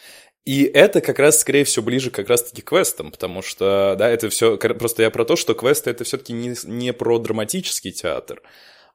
И 0.47 0.65
это 0.65 1.03
как 1.03 1.19
раз, 1.19 1.41
скорее 1.41 1.65
всего, 1.65 1.85
ближе 1.85 2.11
как 2.11 2.29
раз-таки 2.31 2.63
к 2.63 2.71
квестам, 2.71 3.11
потому 3.11 3.43
что, 3.43 3.97
да, 3.99 4.09
это 4.09 4.31
все, 4.31 4.57
просто 4.57 5.03
я 5.03 5.11
про 5.11 5.27
то, 5.27 5.37
что 5.37 5.53
квесты 5.55 5.91
это 5.91 6.05
все-таки 6.05 6.33
не, 6.33 6.55
не 6.65 6.95
про 6.95 7.19
драматический 7.19 7.93
театр, 7.93 8.41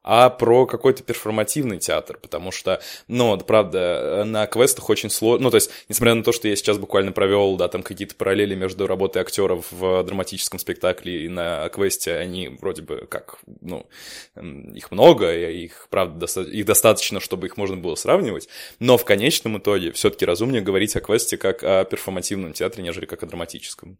а 0.03 0.29
про 0.29 0.65
какой-то 0.65 1.03
перформативный 1.03 1.77
театр, 1.77 2.17
потому 2.21 2.51
что, 2.51 2.81
ну, 3.07 3.37
правда, 3.39 4.23
на 4.25 4.47
квестах 4.47 4.89
очень 4.89 5.09
сложно, 5.09 5.45
ну, 5.45 5.49
то 5.51 5.55
есть, 5.55 5.71
несмотря 5.89 6.15
на 6.15 6.23
то, 6.23 6.31
что 6.31 6.47
я 6.47 6.55
сейчас 6.55 6.77
буквально 6.77 7.11
провел, 7.11 7.57
да, 7.57 7.67
там 7.67 7.83
какие-то 7.83 8.15
параллели 8.15 8.55
между 8.55 8.87
работой 8.87 9.21
актеров 9.21 9.71
в 9.71 10.03
драматическом 10.03 10.59
спектакле 10.59 11.25
и 11.25 11.29
на 11.29 11.67
квесте, 11.69 12.15
они 12.15 12.47
вроде 12.47 12.81
бы 12.81 13.07
как, 13.09 13.39
ну, 13.61 13.87
их 14.35 14.91
много, 14.91 15.33
их, 15.33 15.87
правда, 15.89 16.19
доста- 16.19 16.41
их 16.41 16.65
достаточно, 16.65 17.19
чтобы 17.19 17.47
их 17.47 17.57
можно 17.57 17.77
было 17.77 17.95
сравнивать, 17.95 18.47
но 18.79 18.97
в 18.97 19.05
конечном 19.05 19.57
итоге 19.57 19.91
все-таки 19.91 20.25
разумнее 20.25 20.61
говорить 20.61 20.95
о 20.95 21.01
квесте 21.01 21.37
как 21.37 21.63
о 21.63 21.83
перформативном 21.83 22.53
театре, 22.53 22.83
нежели 22.83 23.05
как 23.05 23.23
о 23.23 23.27
драматическом. 23.27 23.97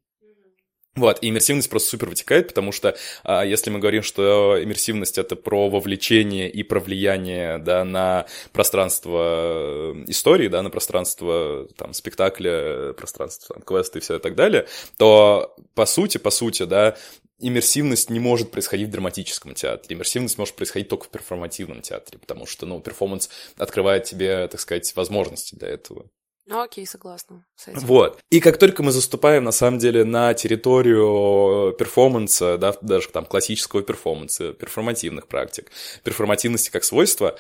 Вот, 1.00 1.20
и 1.22 1.30
иммерсивность 1.30 1.70
просто 1.70 1.90
супер 1.90 2.10
вытекает, 2.10 2.50
потому 2.50 2.72
что 2.72 2.98
а, 3.24 3.46
если 3.46 3.70
мы 3.70 3.80
говорим, 3.80 4.04
что 4.04 4.62
иммерсивность— 4.62 5.18
это 5.18 5.36
про 5.36 5.70
вовлечение 5.70 6.50
и 6.50 6.64
про 6.64 6.80
влияние, 6.80 7.58
да, 7.58 7.86
на 7.86 8.26
пространство 8.52 9.94
э, 9.96 10.04
истории, 10.08 10.50
да, 10.50 10.62
на 10.62 10.70
пространство, 10.70 11.68
там, 11.78 11.94
спектакля, 11.94 12.94
пространство, 12.94 13.56
там, 13.56 13.64
квеста 13.64 14.00
и 14.00 14.02
все 14.02 14.18
и 14.18 14.20
так 14.20 14.36
далее, 14.36 14.68
то, 14.98 15.56
по 15.74 15.86
сути, 15.86 16.18
по 16.18 16.32
сути, 16.32 16.64
да, 16.64 16.98
иммерсивность 17.40 18.10
не 18.10 18.20
может 18.20 18.52
происходить 18.52 18.90
в 18.90 18.92
драматическом 18.92 19.54
театре. 19.54 19.96
Иммерсивность 19.96 20.38
может 20.38 20.56
происходить 20.56 20.90
только 20.90 21.06
в 21.06 21.10
перформативном 21.10 21.82
театре, 21.82 22.20
потому 22.20 22.46
что, 22.46 22.66
ну, 22.66 22.82
перформанс 22.82 23.30
открывает 23.58 24.04
тебе, 24.04 24.48
так 24.48 24.60
сказать, 24.60 24.94
возможности 24.96 25.56
для 25.56 25.70
этого. 25.70 26.06
Ну, 26.50 26.64
окей, 26.64 26.88
согласна 26.88 27.46
с 27.56 27.68
этим. 27.68 27.80
Вот. 27.82 28.20
И 28.32 28.40
как 28.40 28.58
только 28.58 28.82
мы 28.82 28.92
заступаем, 28.92 29.44
на 29.44 29.52
самом 29.52 29.78
деле, 29.78 30.04
на 30.04 30.34
территорию 30.34 31.74
перформанса, 31.74 32.58
да, 32.58 32.74
даже 32.82 33.10
там 33.10 33.26
классического 33.26 33.84
перформанса, 33.84 34.54
перформативных 34.54 35.28
практик, 35.28 35.70
перформативности 36.04 36.72
как 36.72 36.84
свойства, 36.84 37.38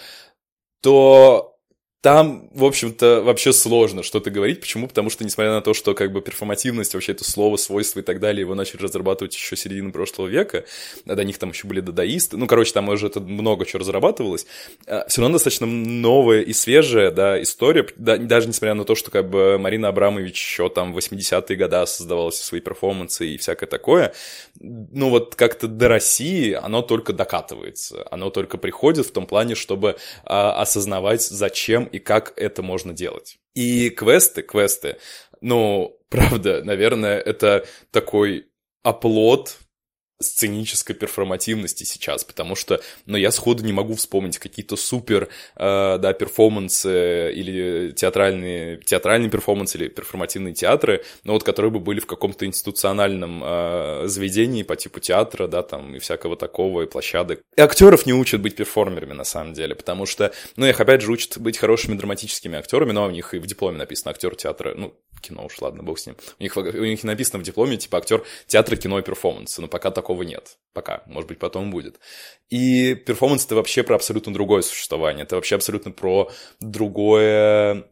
то 0.81 1.58
там, 2.01 2.49
в 2.53 2.63
общем-то, 2.63 3.21
вообще 3.23 3.51
сложно 3.51 4.03
что-то 4.03 4.31
говорить. 4.31 4.61
Почему? 4.61 4.87
Потому 4.87 5.09
что, 5.09 5.25
несмотря 5.25 5.51
на 5.51 5.61
то, 5.61 5.73
что 5.73 5.93
как 5.93 6.13
бы 6.13 6.21
перформативность, 6.21 6.93
вообще 6.93 7.11
это 7.11 7.25
слово, 7.25 7.57
свойства 7.57 7.99
и 7.99 8.03
так 8.03 8.21
далее, 8.21 8.41
его 8.41 8.55
начали 8.55 8.81
разрабатывать 8.81 9.35
еще 9.35 9.57
середины 9.57 9.91
прошлого 9.91 10.27
века, 10.27 10.63
а 11.05 11.15
до 11.15 11.25
них 11.25 11.37
там 11.37 11.49
еще 11.49 11.67
были 11.67 11.81
дадаисты, 11.81 12.37
ну, 12.37 12.47
короче, 12.47 12.71
там 12.71 12.87
уже 12.87 13.07
это 13.07 13.19
много 13.19 13.65
чего 13.65 13.79
разрабатывалось, 13.79 14.45
а, 14.87 15.05
все 15.09 15.21
равно 15.21 15.35
достаточно 15.35 15.65
новая 15.67 16.39
и 16.39 16.53
свежая, 16.53 17.11
да, 17.11 17.41
история, 17.41 17.85
да, 17.97 18.15
даже 18.15 18.47
несмотря 18.47 18.75
на 18.75 18.85
то, 18.85 18.95
что 18.95 19.11
как 19.11 19.29
бы 19.29 19.57
Марина 19.57 19.89
Абрамович 19.89 20.39
еще 20.39 20.69
там 20.69 20.93
в 20.93 20.97
80-е 20.97 21.57
годы 21.57 21.85
создавала 21.85 22.29
свои 22.31 22.61
перформансы 22.61 23.27
и 23.27 23.37
всякое 23.37 23.67
такое, 23.67 24.13
ну, 24.61 25.09
вот 25.09 25.35
как-то 25.35 25.67
до 25.67 25.89
России 25.89 26.53
оно 26.53 26.81
только 26.81 27.11
докатывается, 27.11 28.07
оно 28.09 28.29
только 28.29 28.57
приходит 28.57 29.05
в 29.05 29.11
том 29.11 29.25
плане, 29.25 29.55
чтобы 29.55 29.97
а, 30.23 30.53
осознавать, 30.61 31.23
зачем 31.23 31.88
и 31.91 31.99
как 31.99 32.33
это 32.35 32.61
можно 32.61 32.93
делать. 32.93 33.39
И 33.53 33.89
квесты, 33.89 34.41
квесты, 34.41 34.97
ну, 35.41 35.97
правда, 36.09 36.63
наверное, 36.63 37.19
это 37.19 37.65
такой 37.91 38.47
оплот 38.83 39.57
сценической 40.21 40.95
перформативности 40.95 41.85
сейчас, 41.85 42.25
потому 42.25 42.55
что, 42.55 42.81
ну, 43.05 43.17
я 43.17 43.31
сходу 43.31 43.63
не 43.63 43.71
могу 43.71 43.95
вспомнить 43.95 44.37
какие-то 44.37 44.75
супер, 44.75 45.29
э, 45.55 45.97
да, 45.97 46.13
перформансы 46.13 47.31
или 47.33 47.91
театральные, 47.91 48.77
театральные 48.77 49.29
перформансы 49.29 49.77
или 49.77 49.87
перформативные 49.87 50.53
театры, 50.53 51.03
но 51.23 51.33
вот 51.33 51.43
которые 51.43 51.71
бы 51.71 51.79
были 51.79 52.01
в 52.01 52.05
каком-то 52.05 52.45
институциональном 52.45 53.41
э, 53.43 54.03
заведении 54.07 54.63
по 54.63 54.75
типу 54.75 54.99
театра, 54.99 55.47
да, 55.47 55.63
там, 55.63 55.95
и 55.95 55.99
всякого 55.99 56.35
такого, 56.35 56.81
и 56.81 56.85
площадок. 56.85 57.41
И 57.55 57.61
актеров 57.61 58.05
не 58.05 58.13
учат 58.13 58.41
быть 58.41 58.57
перформерами, 58.57 59.13
на 59.13 59.23
самом 59.23 59.53
деле, 59.53 59.73
потому 59.73 60.05
что, 60.05 60.33
ну, 60.57 60.65
их, 60.65 60.81
опять 60.81 61.01
же, 61.01 61.11
учат 61.11 61.37
быть 61.37 61.57
хорошими 61.57 61.95
драматическими 61.95 62.57
актерами, 62.57 62.91
но 62.91 63.05
у 63.05 63.11
них 63.11 63.33
и 63.33 63.39
в 63.39 63.47
дипломе 63.47 63.77
написано 63.77 64.11
актер 64.11 64.35
театра, 64.35 64.73
ну, 64.75 64.93
кино 65.21 65.45
уж, 65.45 65.61
ладно, 65.61 65.83
бог 65.83 65.99
с 65.99 66.05
ним. 66.05 66.15
У 66.39 66.43
них, 66.43 66.55
у 66.57 66.61
них 66.61 67.03
написано 67.03 67.39
в 67.39 67.43
дипломе, 67.43 67.77
типа, 67.77 67.97
актер 67.99 68.23
театра, 68.47 68.75
кино 68.75 68.99
и 68.99 69.01
перформанса, 69.01 69.61
но 69.61 69.67
пока 69.67 69.91
такого 69.91 70.08
нет. 70.17 70.57
Пока, 70.73 71.03
может 71.07 71.27
быть, 71.27 71.39
потом 71.39 71.71
будет. 71.71 71.99
И 72.49 72.93
перформанс— 72.93 73.45
это 73.47 73.55
вообще 73.55 73.83
про 73.83 73.95
абсолютно 73.95 74.33
другое 74.33 74.61
существование, 74.61 75.23
это 75.23 75.35
вообще 75.35 75.55
абсолютно 75.55 75.91
про 75.91 76.31
другое 76.59 77.85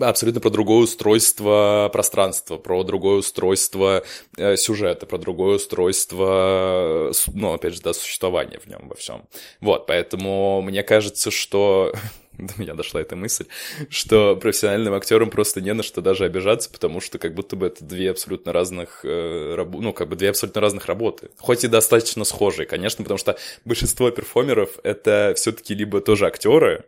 абсолютно 0.00 0.40
про 0.40 0.50
другое 0.50 0.84
устройство 0.84 1.90
пространства, 1.92 2.56
про 2.56 2.82
другое 2.82 3.18
устройство 3.18 4.04
э, 4.36 4.56
сюжета, 4.56 5.06
про 5.06 5.18
другое 5.18 5.56
устройство, 5.56 7.12
ну, 7.34 7.52
опять 7.52 7.74
же, 7.74 7.82
да, 7.82 7.92
существования 7.92 8.58
в 8.58 8.66
нем 8.66 8.88
во 8.88 8.94
всем. 8.94 9.28
Вот, 9.60 9.86
поэтому 9.86 10.62
мне 10.62 10.82
кажется, 10.82 11.30
что 11.30 11.92
до 12.46 12.54
меня 12.60 12.74
дошла 12.74 13.00
эта 13.00 13.16
мысль, 13.16 13.46
что 13.88 14.36
профессиональным 14.36 14.94
актерам 14.94 15.30
просто 15.30 15.60
не 15.60 15.72
на 15.72 15.82
что 15.82 16.00
даже 16.00 16.24
обижаться, 16.24 16.70
потому 16.70 17.00
что 17.00 17.18
как 17.18 17.34
будто 17.34 17.56
бы 17.56 17.66
это 17.66 17.84
две 17.84 18.10
абсолютно 18.10 18.52
разных, 18.52 19.00
э, 19.04 19.64
ну, 19.72 19.92
как 19.92 20.08
бы 20.08 20.16
две 20.16 20.30
абсолютно 20.30 20.60
разных 20.60 20.86
работы. 20.86 21.30
Хоть 21.38 21.64
и 21.64 21.68
достаточно 21.68 22.24
схожие, 22.24 22.66
конечно, 22.66 23.04
потому 23.04 23.18
что 23.18 23.36
большинство 23.64 24.10
перформеров— 24.10 24.78
это 24.82 25.34
все-таки 25.36 25.74
либо 25.74 26.00
тоже 26.00 26.26
актеры, 26.26 26.84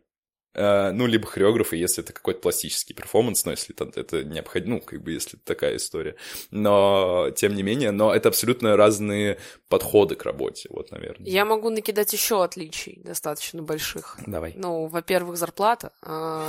ну, 0.54 1.06
либо 1.06 1.26
хореографы, 1.26 1.76
если 1.76 2.02
это 2.02 2.12
какой-то 2.12 2.40
пластический 2.40 2.94
перформанс, 2.94 3.44
но 3.44 3.50
если 3.52 3.74
это, 3.74 3.98
это 3.98 4.24
необходимо, 4.24 4.76
ну, 4.76 4.80
как 4.80 5.02
бы, 5.02 5.12
если 5.12 5.36
такая 5.36 5.76
история. 5.76 6.16
Но, 6.50 7.30
тем 7.36 7.54
не 7.54 7.62
менее, 7.62 7.90
но 7.90 8.14
это 8.14 8.28
абсолютно 8.28 8.76
разные 8.76 9.38
подходы 9.68 10.14
к 10.14 10.24
работе, 10.24 10.68
вот, 10.70 10.92
наверное. 10.92 11.28
Я 11.28 11.44
могу 11.44 11.70
накидать 11.70 12.12
еще 12.12 12.44
отличий 12.44 13.00
достаточно 13.04 13.62
больших. 13.62 14.18
Давай. 14.26 14.54
Ну, 14.56 14.86
во-первых, 14.86 15.36
зарплата. 15.36 15.92
А, 16.02 16.48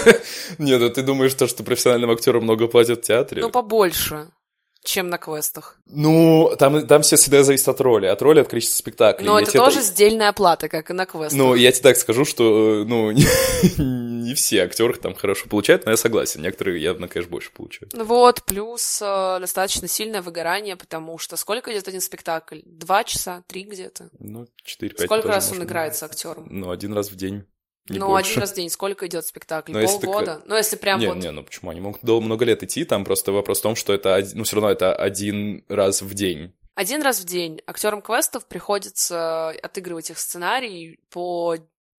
Нет, 0.58 0.80
ну 0.80 0.90
ты 0.90 1.02
думаешь, 1.02 1.34
то, 1.34 1.46
что 1.46 1.62
профессиональным 1.62 2.10
актерам 2.10 2.42
много 2.42 2.66
платят 2.66 3.00
в 3.00 3.02
театре? 3.02 3.42
Ну, 3.42 3.50
побольше 3.50 4.28
чем 4.86 5.10
на 5.10 5.18
квестах. 5.18 5.78
Ну, 5.86 6.54
там, 6.58 6.86
там 6.86 7.02
все 7.02 7.16
всегда 7.16 7.42
зависит 7.42 7.68
от 7.68 7.80
роли, 7.80 8.06
от 8.06 8.22
роли, 8.22 8.40
от 8.40 8.48
количества 8.48 8.78
спектаклей. 8.78 9.26
Но 9.26 9.38
это 9.38 9.52
тоже 9.52 9.80
это... 9.80 9.88
сдельная 9.88 10.32
плата, 10.32 10.68
как 10.68 10.90
и 10.90 10.92
на 10.92 11.06
квестах. 11.06 11.38
Ну, 11.38 11.54
я 11.54 11.72
тебе 11.72 11.82
так 11.82 11.96
скажу, 11.96 12.24
что, 12.24 12.84
ну, 12.86 13.10
не, 13.12 13.26
не 13.78 14.34
все 14.34 14.62
актеры 14.62 14.94
там 14.94 15.14
хорошо 15.14 15.48
получают, 15.48 15.84
но 15.84 15.90
я 15.90 15.96
согласен, 15.96 16.40
некоторые 16.42 16.80
явно, 16.80 17.08
конечно, 17.08 17.30
больше 17.30 17.50
получают. 17.52 17.92
Ну 17.92 18.04
вот, 18.04 18.42
плюс 18.44 19.00
э, 19.02 19.38
достаточно 19.40 19.88
сильное 19.88 20.22
выгорание, 20.22 20.76
потому 20.76 21.18
что 21.18 21.36
сколько 21.36 21.72
идет 21.72 21.88
один 21.88 22.00
спектакль? 22.00 22.60
Два 22.64 23.04
часа, 23.04 23.42
три 23.48 23.64
где-то? 23.64 24.08
Ну, 24.18 24.46
четыре-пять. 24.64 25.06
Сколько 25.06 25.28
раз 25.28 25.52
он 25.52 25.62
играется 25.62 26.06
актером? 26.06 26.46
Ну, 26.48 26.70
один 26.70 26.92
раз 26.92 27.10
в 27.10 27.16
день. 27.16 27.44
Не 27.88 27.98
ну, 27.98 28.08
больше. 28.08 28.30
один 28.30 28.40
раз 28.40 28.52
в 28.52 28.54
день. 28.54 28.70
Сколько 28.70 29.06
идет 29.06 29.26
спектакль? 29.26 29.72
Но 29.72 29.80
Полгода? 29.80 30.32
Если 30.32 30.48
Ну, 30.48 30.56
если 30.56 30.76
прям 30.76 31.00
не, 31.00 31.06
вот... 31.06 31.16
Не, 31.16 31.30
ну 31.30 31.42
почему? 31.42 31.70
Они 31.70 31.80
могут 31.80 32.02
до 32.02 32.20
много 32.20 32.44
лет 32.44 32.62
идти, 32.62 32.84
там 32.84 33.04
просто 33.04 33.32
вопрос 33.32 33.60
в 33.60 33.62
том, 33.62 33.76
что 33.76 33.92
это, 33.92 34.24
ну, 34.34 34.44
все 34.44 34.56
равно 34.56 34.70
это 34.70 34.94
один 34.94 35.64
раз 35.68 36.02
в 36.02 36.14
день. 36.14 36.52
Один 36.74 37.02
раз 37.02 37.20
в 37.20 37.24
день 37.24 37.62
актерам 37.66 38.02
квестов 38.02 38.46
приходится 38.46 39.50
отыгрывать 39.50 40.10
их 40.10 40.18
сценарий 40.18 41.00
по 41.10 41.56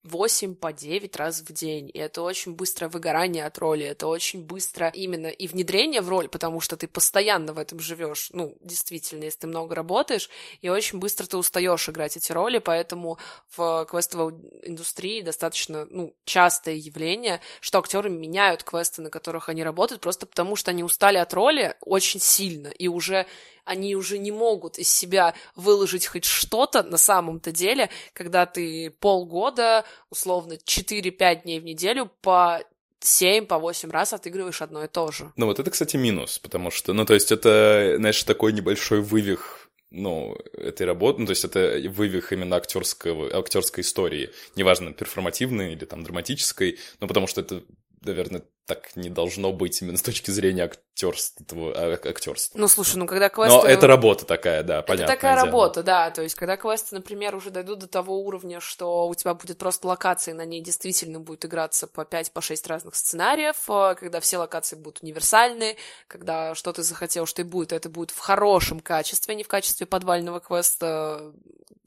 8 0.07 0.55
по 0.55 0.73
9 0.73 1.15
раз 1.15 1.41
в 1.41 1.51
день. 1.53 1.89
И 1.93 1.97
это 1.99 2.21
очень 2.21 2.53
быстрое 2.55 2.89
выгорание 2.89 3.45
от 3.45 3.57
роли, 3.57 3.85
это 3.85 4.07
очень 4.07 4.43
быстро 4.43 4.87
именно 4.87 5.27
и 5.27 5.47
внедрение 5.47 6.01
в 6.01 6.09
роль, 6.09 6.29
потому 6.29 6.61
что 6.61 6.77
ты 6.77 6.87
постоянно 6.87 7.53
в 7.53 7.59
этом 7.59 7.79
живешь. 7.79 8.29
Ну, 8.33 8.57
действительно, 8.61 9.25
если 9.25 9.39
ты 9.39 9.47
много 9.47 9.75
работаешь, 9.75 10.29
и 10.61 10.69
очень 10.69 10.99
быстро 10.99 11.25
ты 11.25 11.37
устаешь 11.37 11.89
играть 11.89 12.17
эти 12.17 12.31
роли, 12.31 12.59
поэтому 12.59 13.17
в 13.55 13.85
квестовой 13.89 14.33
индустрии 14.63 15.21
достаточно 15.21 15.85
ну, 15.89 16.15
частое 16.25 16.75
явление, 16.75 17.41
что 17.59 17.79
актеры 17.79 18.09
меняют 18.09 18.63
квесты, 18.63 19.01
на 19.01 19.09
которых 19.09 19.49
они 19.49 19.63
работают, 19.63 20.01
просто 20.01 20.25
потому 20.25 20.55
что 20.55 20.71
они 20.71 20.83
устали 20.83 21.17
от 21.17 21.33
роли 21.33 21.75
очень 21.81 22.19
сильно, 22.19 22.67
и 22.67 22.87
уже 22.87 23.25
они 23.67 23.95
уже 23.95 24.17
не 24.17 24.31
могут 24.31 24.79
из 24.79 24.91
себя 24.91 25.33
выложить 25.55 26.07
хоть 26.07 26.25
что-то 26.25 26.83
на 26.83 26.97
самом-то 26.97 27.51
деле, 27.51 27.89
когда 28.13 28.45
ты 28.45 28.89
полгода, 28.89 29.85
условно, 30.09 30.53
4-5 30.53 31.43
дней 31.43 31.59
в 31.59 31.65
неделю 31.65 32.09
по 32.21 32.61
7 32.99 33.45
по 33.45 33.59
8 33.59 33.91
раз 33.91 34.13
отыгрываешь 34.13 34.61
одно 34.61 34.83
и 34.83 34.87
то 34.87 35.11
же. 35.11 35.31
Ну 35.35 35.45
вот 35.45 35.59
это, 35.59 35.69
кстати, 35.69 35.97
минус, 35.97 36.39
потому 36.39 36.71
что, 36.71 36.93
ну 36.93 37.05
то 37.05 37.13
есть 37.13 37.31
это, 37.31 37.95
знаешь, 37.97 38.23
такой 38.23 38.53
небольшой 38.53 39.01
вывих 39.01 39.69
ну, 39.89 40.35
этой 40.53 40.85
работы, 40.85 41.21
ну, 41.21 41.27
то 41.27 41.31
есть 41.31 41.45
это 41.45 41.79
вывих 41.89 42.33
именно 42.33 42.57
актерского, 42.57 43.37
актерской 43.37 43.83
истории, 43.83 44.31
неважно, 44.55 44.91
перформативной 44.91 45.73
или 45.73 45.85
там 45.85 46.03
драматической, 46.03 46.77
ну, 46.99 47.07
потому 47.07 47.27
что 47.27 47.41
это, 47.41 47.63
наверное, 48.01 48.43
так 48.67 48.95
не 48.97 49.09
должно 49.09 49.53
быть 49.53 49.81
именно 49.81 49.97
с 49.97 50.01
точки 50.01 50.29
зрения 50.29 50.65
актерства. 50.65 51.71
А, 51.73 51.93
актерства. 51.93 52.59
Ну, 52.59 52.67
слушай, 52.67 52.97
ну 52.97 53.07
когда 53.07 53.29
квесты... 53.29 53.55
Но 53.55 53.63
это 53.63 53.87
работа 53.87 54.25
такая, 54.25 54.61
да, 54.61 54.81
понятно. 54.81 55.05
Это 55.05 55.13
такая 55.13 55.35
дело. 55.35 55.45
работа, 55.45 55.83
да. 55.83 56.11
То 56.11 56.21
есть, 56.21 56.35
когда 56.35 56.57
квесты, 56.57 56.93
например, 56.93 57.33
уже 57.35 57.49
дойдут 57.49 57.79
до 57.79 57.87
того 57.87 58.19
уровня, 58.19 58.59
что 58.59 59.07
у 59.07 59.15
тебя 59.15 59.33
будет 59.33 59.57
просто 59.57 59.87
локации, 59.87 60.33
на 60.33 60.43
ней 60.43 60.59
действительно 60.61 61.21
будет 61.21 61.45
играться 61.45 61.87
по 61.87 62.01
5-6 62.01 62.63
по 62.63 62.69
разных 62.69 62.95
сценариев, 62.95 63.55
э, 63.69 63.95
когда 63.97 64.19
все 64.19 64.37
локации 64.37 64.75
будут 64.75 65.01
универсальны, 65.01 65.77
когда 66.07 66.53
что 66.53 66.73
ты 66.73 66.83
захотел, 66.83 67.25
что 67.25 67.41
и 67.41 67.45
будет, 67.45 67.71
это 67.71 67.89
будет 67.89 68.11
в 68.11 68.19
хорошем 68.19 68.81
качестве, 68.81 69.33
а 69.33 69.35
не 69.35 69.43
в 69.43 69.47
качестве 69.47 69.85
подвального 69.85 70.41
квеста 70.41 71.31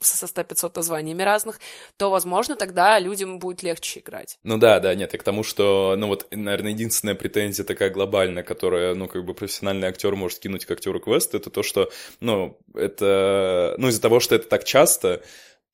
со 0.00 0.26
100-500 0.26 0.72
названиями 0.76 1.22
разных, 1.22 1.60
то, 1.96 2.10
возможно, 2.10 2.56
тогда 2.56 2.98
людям 2.98 3.38
будет 3.38 3.62
легче 3.62 4.00
играть. 4.00 4.38
Ну 4.42 4.56
да, 4.58 4.80
да, 4.80 4.94
нет, 4.94 5.14
и 5.14 5.18
к 5.18 5.22
тому, 5.22 5.42
что, 5.42 5.94
ну 5.98 6.06
вот, 6.06 6.26
наверное, 6.30 6.69
единственная 6.70 7.14
претензия 7.14 7.64
такая 7.64 7.90
глобальная, 7.90 8.42
которая, 8.42 8.94
ну, 8.94 9.08
как 9.08 9.24
бы 9.24 9.34
профессиональный 9.34 9.88
актер 9.88 10.16
может 10.16 10.38
кинуть 10.38 10.64
к 10.64 10.70
актеру 10.70 11.00
квест, 11.00 11.34
это 11.34 11.50
то, 11.50 11.62
что, 11.62 11.90
ну, 12.20 12.58
это, 12.74 13.74
ну, 13.78 13.88
из-за 13.88 14.00
того, 14.00 14.20
что 14.20 14.34
это 14.34 14.48
так 14.48 14.64
часто, 14.64 15.22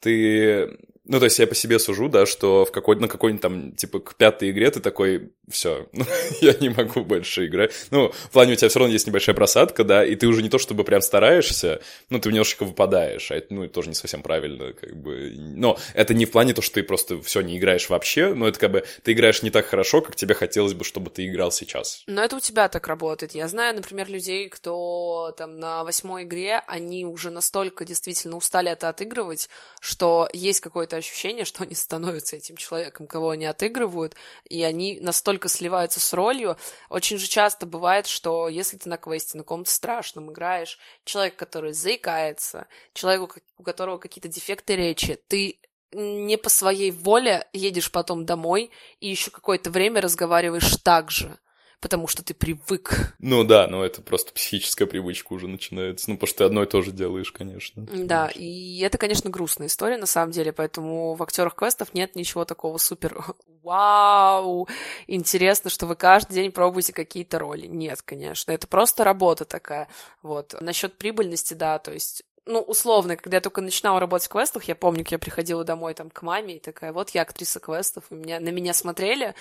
ты 0.01 0.77
ну, 1.09 1.19
то 1.19 1.25
есть 1.25 1.39
я 1.39 1.47
по 1.47 1.55
себе 1.55 1.79
сужу, 1.79 2.09
да, 2.09 2.27
что 2.27 2.65
в 2.65 2.73
какой 2.73 2.97
на 2.97 3.09
какой-нибудь 3.09 3.43
там, 3.43 3.73
типа, 3.73 4.01
к 4.01 4.17
пятой 4.17 4.51
игре 4.51 4.71
ты 4.71 4.81
такой, 4.81 5.31
все, 5.49 5.87
я 6.41 6.55
не 6.55 6.69
могу 6.69 7.03
больше 7.03 7.47
играть. 7.47 7.73
Ну, 7.91 8.11
в 8.11 8.31
плане 8.31 8.53
у 8.53 8.57
тебя 8.57 8.69
все 8.69 8.79
равно 8.79 8.93
есть 8.93 9.07
небольшая 9.07 9.35
просадка, 9.35 9.85
да, 9.85 10.05
и 10.05 10.17
ты 10.17 10.27
уже 10.27 10.43
не 10.43 10.49
то 10.49 10.59
чтобы 10.59 10.85
прям 10.85 11.01
стараешься, 11.01 11.81
ну, 12.11 12.19
ты 12.19 12.31
немножечко 12.31 12.65
выпадаешь, 12.65 13.31
а 13.31 13.37
это, 13.37 13.55
ну, 13.55 13.69
тоже 13.69 13.89
не 13.89 13.95
совсем 13.95 14.23
правильно, 14.23 14.73
как 14.73 14.97
бы. 14.97 15.33
Но 15.37 15.79
это 15.95 16.15
не 16.15 16.27
в 16.27 16.31
плане 16.31 16.55
то, 16.55 16.63
что 16.63 16.75
ты 16.75 16.83
просто 16.83 17.21
все 17.23 17.41
не 17.41 17.57
играешь 17.57 17.89
вообще, 17.89 18.35
но 18.35 18.49
это 18.49 18.59
как 18.59 18.73
бы 18.73 18.85
ты 19.03 19.13
играешь 19.13 19.43
не 19.43 19.51
так 19.51 19.67
хорошо, 19.67 20.01
как 20.01 20.17
тебе 20.17 20.35
хотелось 20.35 20.75
бы, 20.75 20.85
чтобы 20.85 21.11
ты 21.11 21.27
играл 21.27 21.53
сейчас. 21.53 22.03
Но 22.07 22.23
это 22.23 22.37
у 22.37 22.41
тебя 22.41 22.69
так 22.69 22.87
работает. 22.89 23.35
Я 23.35 23.49
знаю, 23.49 23.77
например, 23.77 24.09
людей, 24.09 24.49
кто 24.49 25.33
там 25.37 25.59
на 25.61 25.85
восьмой 25.85 26.25
игре, 26.25 26.63
они 26.67 27.05
уже 27.05 27.31
настолько 27.31 27.85
действительно 27.85 28.37
устали 28.37 28.71
это 28.71 28.89
отыгрывать, 28.89 29.49
что 29.81 30.29
есть 30.33 30.61
какой-то 30.61 30.96
ощущение, 30.99 31.45
что 31.45 31.65
они 31.65 31.75
становятся 31.75 32.37
этим 32.37 32.57
человеком, 32.57 33.07
кого 33.07 33.31
они 33.31 33.47
отыгрывают, 33.47 34.15
и 34.45 34.63
они 34.63 34.99
настолько 35.01 35.49
сливаются 35.49 36.01
с 36.01 36.13
ролью. 36.13 36.57
Очень 36.91 37.19
же 37.19 37.27
часто 37.27 37.67
бывает, 37.67 38.07
что 38.07 38.49
если 38.49 38.77
ты 38.77 38.89
на 38.89 38.97
квесте, 38.97 39.37
на 39.37 39.45
каком-то 39.45 39.71
страшном 39.71 40.33
играешь, 40.33 40.79
человек, 41.05 41.37
который 41.37 41.73
заикается, 41.73 42.67
человек, 42.93 43.39
у 43.59 43.63
которого 43.63 43.99
какие-то 43.99 44.29
дефекты 44.29 44.77
речи, 44.77 45.19
ты 45.29 45.61
не 45.93 46.37
по 46.37 46.49
своей 46.49 46.91
воле 46.91 47.49
едешь 47.53 47.91
потом 47.91 48.27
домой 48.27 48.71
и 49.01 49.09
еще 49.09 49.31
какое-то 49.31 49.71
время 49.71 50.01
разговариваешь 50.01 50.77
так 50.83 51.11
же 51.11 51.39
потому 51.87 52.09
что 52.09 52.25
ты 52.25 52.35
привык. 52.35 53.15
Ну 53.21 53.45
да, 53.45 53.69
но 53.69 53.85
это 53.85 54.03
просто 54.03 54.33
психическая 54.33 54.89
привычка 54.89 55.33
уже 55.33 55.47
начинается. 55.47 56.11
Ну, 56.11 56.17
потому 56.17 56.27
что 56.27 56.39
ты 56.39 56.45
одно 56.45 56.65
и 56.65 56.67
то 56.67 56.83
же 56.83 56.91
делаешь, 56.91 57.31
конечно. 57.31 57.87
Да, 57.93 58.27
и 58.27 58.81
это, 58.81 58.99
конечно, 58.99 59.31
грустная 59.31 59.69
история 59.69 59.97
на 59.97 60.07
самом 60.07 60.33
деле, 60.33 60.53
поэтому 60.53 61.15
в 61.15 61.23
актерах 61.23 61.55
квестов 61.55 61.95
нет 61.95 62.17
ничего 62.17 62.45
такого 62.45 62.79
супер 62.79 63.25
вау, 63.63 64.67
интересно, 65.07 65.71
что 65.71 65.87
вы 65.87 65.95
каждый 65.95 66.35
день 66.35 66.51
пробуете 66.51 66.93
какие-то 66.93 67.39
роли. 67.39 67.69
Нет, 67.69 68.03
конечно, 68.03 68.51
это 68.51 68.67
просто 68.67 69.05
работа 69.05 69.45
такая. 69.45 69.87
Вот. 70.23 70.57
Насчет 70.61 70.99
прибыльности, 70.99 71.55
да, 71.55 71.79
то 71.79 71.93
есть 71.93 72.25
ну, 72.47 72.61
условно, 72.61 73.17
когда 73.17 73.39
я 73.39 73.41
только 73.41 73.61
начинала 73.61 73.99
работать 73.99 74.27
в 74.27 74.31
квестах, 74.31 74.65
я 74.65 74.77
помню, 74.77 75.03
как 75.05 75.13
я 75.13 75.19
приходила 75.19 75.65
домой 75.65 75.95
там 75.95 76.11
к 76.11 76.23
маме 76.23 76.57
и 76.57 76.61
такая, 76.61 76.93
вот 76.93 77.11
я 77.11 77.23
актриса 77.23 77.59
квестов, 77.59 78.05
и 78.11 78.15
меня, 78.15 78.39
на 78.41 78.51
меня 78.51 78.73
смотрели, 78.73 79.35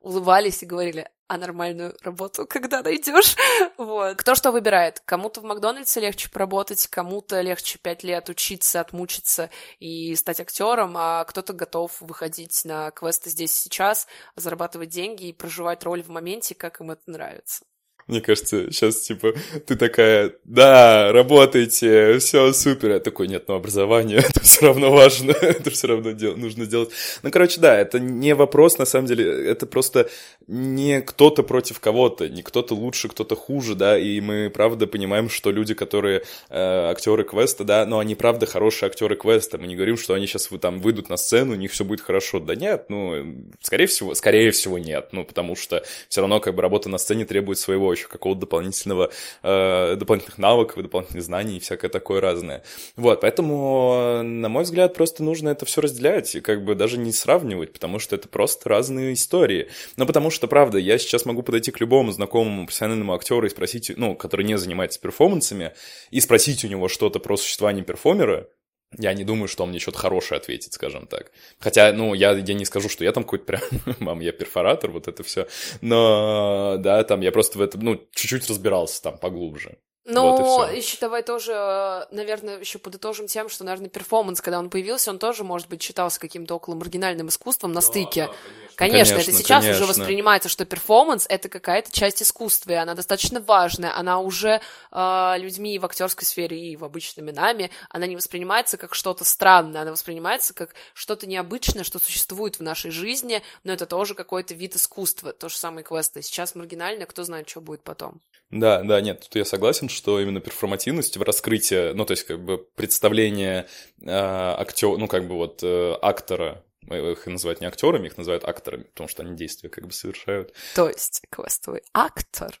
улыбались 0.00 0.62
и 0.62 0.66
говорили, 0.66 1.08
а 1.26 1.38
нормальную 1.38 1.96
работу 2.02 2.46
когда 2.46 2.82
найдешь? 2.82 3.36
вот. 3.78 4.16
Кто 4.18 4.34
что 4.34 4.52
выбирает? 4.52 5.00
Кому-то 5.06 5.40
в 5.40 5.44
Макдональдсе 5.44 6.00
легче 6.00 6.28
поработать, 6.28 6.86
кому-то 6.88 7.40
легче 7.40 7.78
пять 7.78 8.02
лет 8.02 8.28
учиться, 8.28 8.80
отмучиться 8.80 9.48
и 9.78 10.14
стать 10.16 10.40
актером, 10.40 10.94
а 10.96 11.24
кто-то 11.24 11.54
готов 11.54 11.98
выходить 12.00 12.64
на 12.64 12.90
квесты 12.90 13.30
здесь 13.30 13.54
сейчас, 13.54 14.06
зарабатывать 14.36 14.90
деньги 14.90 15.28
и 15.28 15.32
проживать 15.32 15.82
роль 15.84 16.02
в 16.02 16.08
моменте, 16.08 16.54
как 16.54 16.80
им 16.80 16.90
это 16.90 17.02
нравится. 17.06 17.64
Мне 18.10 18.20
кажется, 18.20 18.72
сейчас, 18.72 19.00
типа, 19.00 19.34
ты 19.66 19.76
такая, 19.76 20.32
да, 20.44 21.12
работайте, 21.12 22.18
все 22.18 22.52
супер. 22.52 22.90
Я 22.90 23.00
такой, 23.00 23.28
нет, 23.28 23.44
ну 23.46 23.54
образование, 23.54 24.18
это 24.28 24.40
все 24.40 24.66
равно 24.66 24.90
важно, 24.90 25.30
это 25.40 25.70
все 25.70 25.86
равно 25.86 26.10
дел- 26.10 26.36
нужно 26.36 26.66
делать. 26.66 26.90
Ну, 27.22 27.30
короче, 27.30 27.60
да, 27.60 27.78
это 27.78 28.00
не 28.00 28.34
вопрос, 28.34 28.78
на 28.78 28.84
самом 28.84 29.06
деле, 29.06 29.24
это 29.48 29.66
просто 29.66 30.10
не 30.48 31.00
кто-то 31.00 31.44
против 31.44 31.78
кого-то, 31.78 32.28
не 32.28 32.42
кто-то 32.42 32.74
лучше, 32.74 33.08
кто-то 33.08 33.36
хуже, 33.36 33.76
да, 33.76 33.96
и 33.96 34.20
мы, 34.20 34.50
правда, 34.50 34.88
понимаем, 34.88 35.28
что 35.28 35.52
люди, 35.52 35.74
которые 35.74 36.22
э, 36.48 36.90
актеры 36.90 37.22
квеста, 37.22 37.62
да, 37.62 37.86
но 37.86 38.00
они, 38.00 38.16
правда, 38.16 38.46
хорошие 38.46 38.88
актеры 38.88 39.14
квеста, 39.14 39.58
мы 39.58 39.68
не 39.68 39.76
говорим, 39.76 39.96
что 39.96 40.14
они 40.14 40.26
сейчас 40.26 40.48
там 40.60 40.80
выйдут 40.80 41.08
на 41.08 41.16
сцену, 41.16 41.52
у 41.52 41.56
них 41.56 41.70
все 41.70 41.84
будет 41.84 42.00
хорошо. 42.00 42.40
Да 42.40 42.56
нет, 42.56 42.86
ну, 42.88 43.44
скорее 43.60 43.86
всего, 43.86 44.14
скорее 44.14 44.50
всего 44.50 44.78
нет, 44.78 45.10
ну, 45.12 45.24
потому 45.24 45.54
что 45.54 45.84
все 46.08 46.20
равно, 46.20 46.40
как 46.40 46.56
бы, 46.56 46.62
работа 46.62 46.88
на 46.88 46.98
сцене 46.98 47.24
требует 47.24 47.58
своего 47.58 47.88
еще 48.00 48.08
какого-то 48.08 48.40
дополнительного, 48.40 49.10
э, 49.42 49.96
дополнительных 49.96 50.38
навыков, 50.38 50.82
дополнительных 50.82 51.22
знаний 51.22 51.56
и 51.56 51.60
всякое 51.60 51.88
такое 51.88 52.20
разное. 52.20 52.62
Вот, 52.96 53.20
поэтому, 53.20 54.22
на 54.22 54.48
мой 54.48 54.64
взгляд, 54.64 54.94
просто 54.94 55.22
нужно 55.22 55.50
это 55.50 55.66
все 55.66 55.80
разделять 55.80 56.34
и 56.34 56.40
как 56.40 56.64
бы 56.64 56.74
даже 56.74 56.98
не 56.98 57.12
сравнивать, 57.12 57.72
потому 57.72 57.98
что 57.98 58.16
это 58.16 58.28
просто 58.28 58.68
разные 58.68 59.14
истории. 59.14 59.68
Но 59.96 60.06
потому 60.06 60.30
что, 60.30 60.48
правда, 60.48 60.78
я 60.78 60.98
сейчас 60.98 61.24
могу 61.26 61.42
подойти 61.42 61.70
к 61.70 61.80
любому 61.80 62.12
знакомому 62.12 62.66
профессиональному 62.66 63.14
актеру 63.14 63.46
и 63.46 63.50
спросить, 63.50 63.92
ну, 63.96 64.14
который 64.14 64.44
не 64.44 64.56
занимается 64.58 65.00
перформансами, 65.00 65.72
и 66.10 66.20
спросить 66.20 66.64
у 66.64 66.68
него 66.68 66.88
что-то 66.88 67.20
про 67.20 67.36
существование 67.36 67.84
перформера, 67.84 68.48
я 68.98 69.14
не 69.14 69.24
думаю, 69.24 69.48
что 69.48 69.62
он 69.64 69.70
мне 69.70 69.78
что-то 69.78 69.98
хорошее 69.98 70.38
ответит, 70.38 70.72
скажем 70.72 71.06
так. 71.06 71.30
Хотя, 71.58 71.92
ну, 71.92 72.14
я, 72.14 72.32
я 72.32 72.54
не 72.54 72.64
скажу, 72.64 72.88
что 72.88 73.04
я 73.04 73.12
там 73.12 73.24
какой-то 73.24 73.44
прям, 73.44 73.62
мам, 74.00 74.20
я 74.20 74.32
перфоратор, 74.32 74.90
вот 74.90 75.08
это 75.08 75.22
все. 75.22 75.46
Но, 75.80 76.76
да, 76.78 77.04
там 77.04 77.20
я 77.20 77.32
просто 77.32 77.58
в 77.58 77.62
этом, 77.62 77.82
ну, 77.82 77.96
чуть-чуть 78.12 78.48
разбирался 78.48 79.02
там 79.02 79.18
поглубже. 79.18 79.78
Ну, 80.06 80.36
вот 80.36 80.72
еще 80.72 80.96
давай 81.00 81.22
тоже, 81.22 82.06
наверное, 82.10 82.58
еще 82.58 82.78
подытожим 82.78 83.26
тем, 83.26 83.48
что, 83.48 83.64
наверное, 83.64 83.90
перформанс, 83.90 84.40
когда 84.40 84.58
он 84.58 84.70
появился, 84.70 85.10
он 85.10 85.18
тоже, 85.18 85.44
может 85.44 85.68
быть, 85.68 85.82
считался 85.82 86.18
каким-то 86.18 86.54
около 86.54 86.74
маргинальным 86.74 87.28
искусством 87.28 87.72
на 87.72 87.80
стыке. 87.82 88.26
Да, 88.26 88.32
конечно. 88.32 88.70
Конечно, 88.80 89.14
конечно, 89.14 89.30
это 89.30 89.38
сейчас 89.38 89.62
конечно. 89.62 89.84
уже 89.84 89.92
воспринимается, 89.92 90.48
что 90.48 90.64
перформанс 90.64 91.26
это 91.28 91.50
какая-то 91.50 91.92
часть 91.92 92.22
искусства, 92.22 92.72
и 92.72 92.76
она 92.76 92.94
достаточно 92.94 93.38
важная. 93.40 93.94
Она 93.94 94.20
уже 94.20 94.62
э, 94.90 95.34
людьми 95.36 95.78
в 95.78 95.84
актерской 95.84 96.24
сфере 96.24 96.58
и 96.58 96.76
в 96.76 96.84
обычными 96.84 97.30
нами, 97.30 97.70
она 97.90 98.06
не 98.06 98.16
воспринимается 98.16 98.78
как 98.78 98.94
что-то 98.94 99.26
странное, 99.26 99.82
она 99.82 99.90
воспринимается 99.92 100.54
как 100.54 100.74
что-то 100.94 101.26
необычное, 101.26 101.84
что 101.84 101.98
существует 101.98 102.58
в 102.58 102.62
нашей 102.62 102.90
жизни, 102.90 103.42
но 103.64 103.72
это 103.74 103.84
тоже 103.84 104.14
какой-то 104.14 104.54
вид 104.54 104.76
искусства, 104.76 105.34
то 105.34 105.50
же 105.50 105.56
самое 105.56 105.84
квесты. 105.84 106.22
Сейчас 106.22 106.54
маргинально, 106.54 107.04
кто 107.04 107.22
знает, 107.22 107.50
что 107.50 107.60
будет 107.60 107.82
потом. 107.82 108.22
Да, 108.50 108.82
да, 108.82 109.00
нет, 109.00 109.20
тут 109.20 109.36
я 109.36 109.44
согласен, 109.44 109.88
что 109.90 110.20
именно 110.20 110.40
перформативность 110.40 111.16
в 111.16 111.22
раскрытии, 111.22 111.92
ну, 111.92 112.04
то 112.04 112.12
есть, 112.12 112.24
как 112.24 112.42
бы, 112.44 112.58
представление 112.76 113.66
э, 114.02 114.10
актера, 114.10 114.96
ну, 114.96 115.08
как 115.08 115.28
бы, 115.28 115.34
вот, 115.34 115.60
э, 115.62 115.94
актера 116.00 116.64
их 116.88 117.26
называют 117.26 117.60
не 117.60 117.66
актерами, 117.66 118.06
их 118.06 118.16
называют 118.16 118.44
акторами, 118.44 118.84
потому 118.84 119.08
что 119.08 119.22
они 119.22 119.36
действия 119.36 119.68
как 119.68 119.86
бы 119.86 119.92
совершают. 119.92 120.54
То 120.74 120.88
есть 120.88 121.22
квестовый 121.30 121.82
актор? 121.92 122.52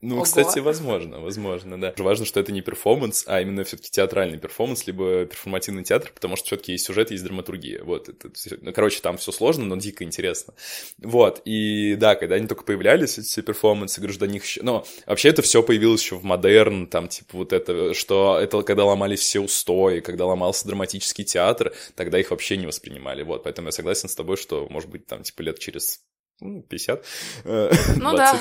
Ну, 0.00 0.16
Ого. 0.16 0.24
кстати, 0.24 0.58
возможно, 0.58 1.20
возможно, 1.20 1.80
да. 1.80 1.94
Важно, 1.98 2.24
что 2.26 2.40
это 2.40 2.52
не 2.52 2.60
перформанс, 2.60 3.24
а 3.26 3.40
именно 3.40 3.64
все 3.64 3.76
таки 3.76 3.90
театральный 3.90 4.38
перформанс, 4.38 4.86
либо 4.86 5.24
перформативный 5.24 5.84
театр, 5.84 6.12
потому 6.14 6.36
что 6.36 6.46
все 6.46 6.56
таки 6.56 6.72
есть 6.72 6.84
сюжет, 6.84 7.10
есть 7.10 7.24
драматургия. 7.24 7.82
Вот, 7.82 8.08
это, 8.08 8.30
ну, 8.60 8.72
короче, 8.72 9.00
там 9.00 9.16
все 9.16 9.32
сложно, 9.32 9.64
но 9.64 9.76
дико 9.76 10.04
интересно. 10.04 10.54
Вот, 10.98 11.42
и 11.44 11.96
да, 11.96 12.14
когда 12.14 12.36
они 12.36 12.46
только 12.46 12.64
появлялись, 12.64 13.18
эти 13.18 13.40
перформансы, 13.40 14.00
говорю, 14.00 14.18
до 14.18 14.26
них 14.26 14.44
еще... 14.44 14.62
Но 14.62 14.86
вообще 15.06 15.30
это 15.30 15.42
все 15.42 15.62
появилось 15.62 16.02
еще 16.02 16.16
в 16.16 16.24
модерн, 16.24 16.86
там, 16.86 17.08
типа, 17.08 17.38
вот 17.38 17.52
это, 17.52 17.94
что 17.94 18.38
это 18.38 18.62
когда 18.62 18.84
ломались 18.84 19.20
все 19.20 19.40
устои, 19.40 20.00
когда 20.00 20.26
ломался 20.26 20.66
драматический 20.66 21.24
театр, 21.24 21.74
тогда 21.94 22.18
их 22.18 22.30
вообще 22.30 22.56
не 22.56 22.66
воспринимали, 22.66 23.22
вот, 23.22 23.42
поэтому 23.44 23.63
я 23.66 23.72
согласен 23.72 24.08
с 24.08 24.14
тобой, 24.14 24.36
что, 24.36 24.66
может 24.68 24.90
быть, 24.90 25.06
там, 25.06 25.22
типа, 25.22 25.42
лет 25.42 25.58
через 25.58 26.00
50, 26.40 27.04
ну, 27.44 27.62
20, 27.70 28.02
ну, 28.02 28.16
да. 28.16 28.40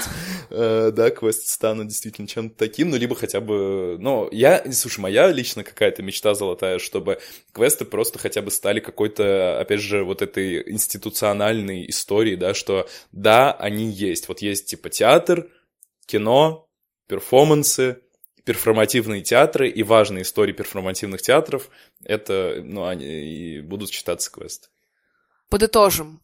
Э, 0.50 0.92
да, 0.92 1.10
квест 1.12 1.48
станут 1.48 1.88
действительно 1.88 2.28
чем-то 2.28 2.58
таким, 2.58 2.90
ну, 2.90 2.98
либо 2.98 3.16
хотя 3.16 3.40
бы, 3.40 3.98
ну, 4.00 4.30
я, 4.32 4.64
слушай, 4.72 5.00
моя 5.00 5.32
лично 5.32 5.64
какая-то 5.64 6.02
мечта 6.02 6.34
золотая, 6.34 6.80
чтобы 6.80 7.20
квесты 7.52 7.86
просто 7.86 8.18
хотя 8.18 8.42
бы 8.42 8.50
стали 8.50 8.80
какой-то, 8.80 9.60
опять 9.60 9.80
же, 9.80 10.04
вот 10.04 10.22
этой 10.22 10.72
институциональной 10.72 11.88
историей, 11.90 12.36
да, 12.36 12.54
что, 12.54 12.88
да, 13.12 13.52
они 13.52 13.90
есть, 13.92 14.28
вот 14.28 14.42
есть, 14.42 14.66
типа, 14.66 14.90
театр, 14.90 15.50
кино, 16.08 16.68
перформансы, 17.08 18.00
перформативные 18.44 19.22
театры 19.22 19.70
и 19.70 19.84
важные 19.84 20.24
истории 20.24 20.52
перформативных 20.52 21.22
театров, 21.22 21.70
это, 22.04 22.62
ну, 22.64 22.86
они 22.86 23.06
и 23.06 23.62
будут 23.62 23.92
считаться 23.92 24.32
квесты. 24.32 24.70
Подытожим. 25.54 26.23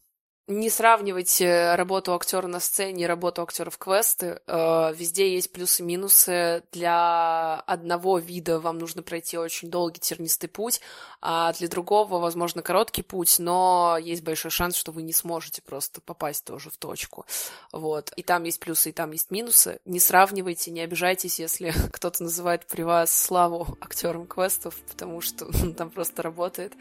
Не 0.50 0.68
сравнивайте 0.68 1.76
работу 1.76 2.12
актера 2.12 2.48
на 2.48 2.58
сцене 2.58 3.04
и 3.04 3.06
работу 3.06 3.40
актеров 3.42 3.78
квесты. 3.78 4.40
Э, 4.48 4.92
везде 4.92 5.32
есть 5.32 5.52
плюсы 5.52 5.82
и 5.82 5.86
минусы. 5.86 6.64
Для 6.72 7.60
одного 7.60 8.18
вида 8.18 8.58
вам 8.58 8.78
нужно 8.78 9.02
пройти 9.02 9.38
очень 9.38 9.70
долгий 9.70 10.00
тернистый 10.00 10.48
путь, 10.48 10.80
а 11.22 11.52
для 11.52 11.68
другого, 11.68 12.18
возможно, 12.18 12.62
короткий 12.62 13.02
путь, 13.02 13.36
но 13.38 13.96
есть 14.00 14.24
большой 14.24 14.50
шанс, 14.50 14.74
что 14.74 14.90
вы 14.90 15.02
не 15.02 15.12
сможете 15.12 15.62
просто 15.62 16.00
попасть 16.00 16.44
тоже 16.44 16.70
в 16.70 16.76
точку. 16.78 17.26
Вот. 17.72 18.12
И 18.16 18.24
там 18.24 18.42
есть 18.42 18.58
плюсы, 18.58 18.90
и 18.90 18.92
там 18.92 19.12
есть 19.12 19.30
минусы. 19.30 19.80
Не 19.84 20.00
сравнивайте, 20.00 20.72
не 20.72 20.80
обижайтесь, 20.80 21.38
если 21.38 21.72
кто-то 21.92 22.24
называет 22.24 22.66
при 22.66 22.82
вас 22.82 23.16
славу 23.16 23.78
актером 23.80 24.26
квестов, 24.26 24.74
потому 24.90 25.20
что 25.20 25.46
там 25.76 25.90
просто 25.90 26.22
работает. 26.22 26.72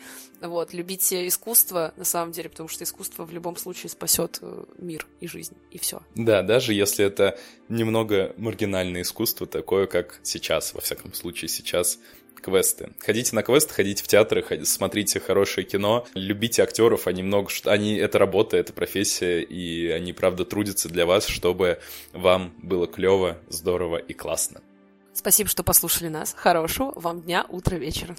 Вот. 0.42 0.74
Любите 0.74 1.28
искусство, 1.28 1.94
на 1.98 2.06
самом 2.06 2.32
деле, 2.32 2.50
потому 2.50 2.68
что 2.68 2.84
искусство 2.84 3.26
в 3.26 3.32
любом 3.32 3.59
случае 3.60 3.90
спасет 3.90 4.40
э, 4.42 4.64
мир 4.78 5.06
и 5.20 5.28
жизнь, 5.28 5.56
и 5.72 5.78
все. 5.78 6.02
Да, 6.16 6.42
даже 6.42 6.74
если 6.74 7.06
это 7.06 7.38
немного 7.68 8.34
маргинальное 8.38 9.04
искусство, 9.04 9.46
такое, 9.46 9.86
как 9.86 10.20
сейчас, 10.24 10.74
во 10.74 10.82
всяком 10.82 11.14
случае, 11.14 11.50
сейчас 11.50 12.00
квесты. 12.40 12.94
Ходите 13.00 13.36
на 13.36 13.44
квесты, 13.44 13.74
ходите 13.74 14.04
в 14.04 14.08
театры, 14.08 14.42
ходите, 14.42 14.70
смотрите 14.70 15.20
хорошее 15.20 15.68
кино, 15.68 16.08
любите 16.14 16.64
актеров, 16.64 17.08
они 17.08 17.22
много. 17.24 17.50
Они, 17.66 17.96
это 17.96 18.18
работа, 18.18 18.58
это 18.58 18.74
профессия, 18.74 19.42
и 19.42 19.88
они, 19.90 20.14
правда, 20.14 20.46
трудятся 20.46 20.90
для 20.90 21.06
вас, 21.06 21.28
чтобы 21.28 21.80
вам 22.14 22.54
было 22.62 22.88
клево, 22.88 23.38
здорово 23.50 23.98
и 23.98 24.14
классно. 24.14 24.62
Спасибо, 25.14 25.50
что 25.50 25.64
послушали 25.64 26.08
нас. 26.08 26.34
Хорошего 26.38 26.94
вам 26.96 27.22
дня, 27.22 27.46
утра, 27.50 27.76
вечера. 27.76 28.16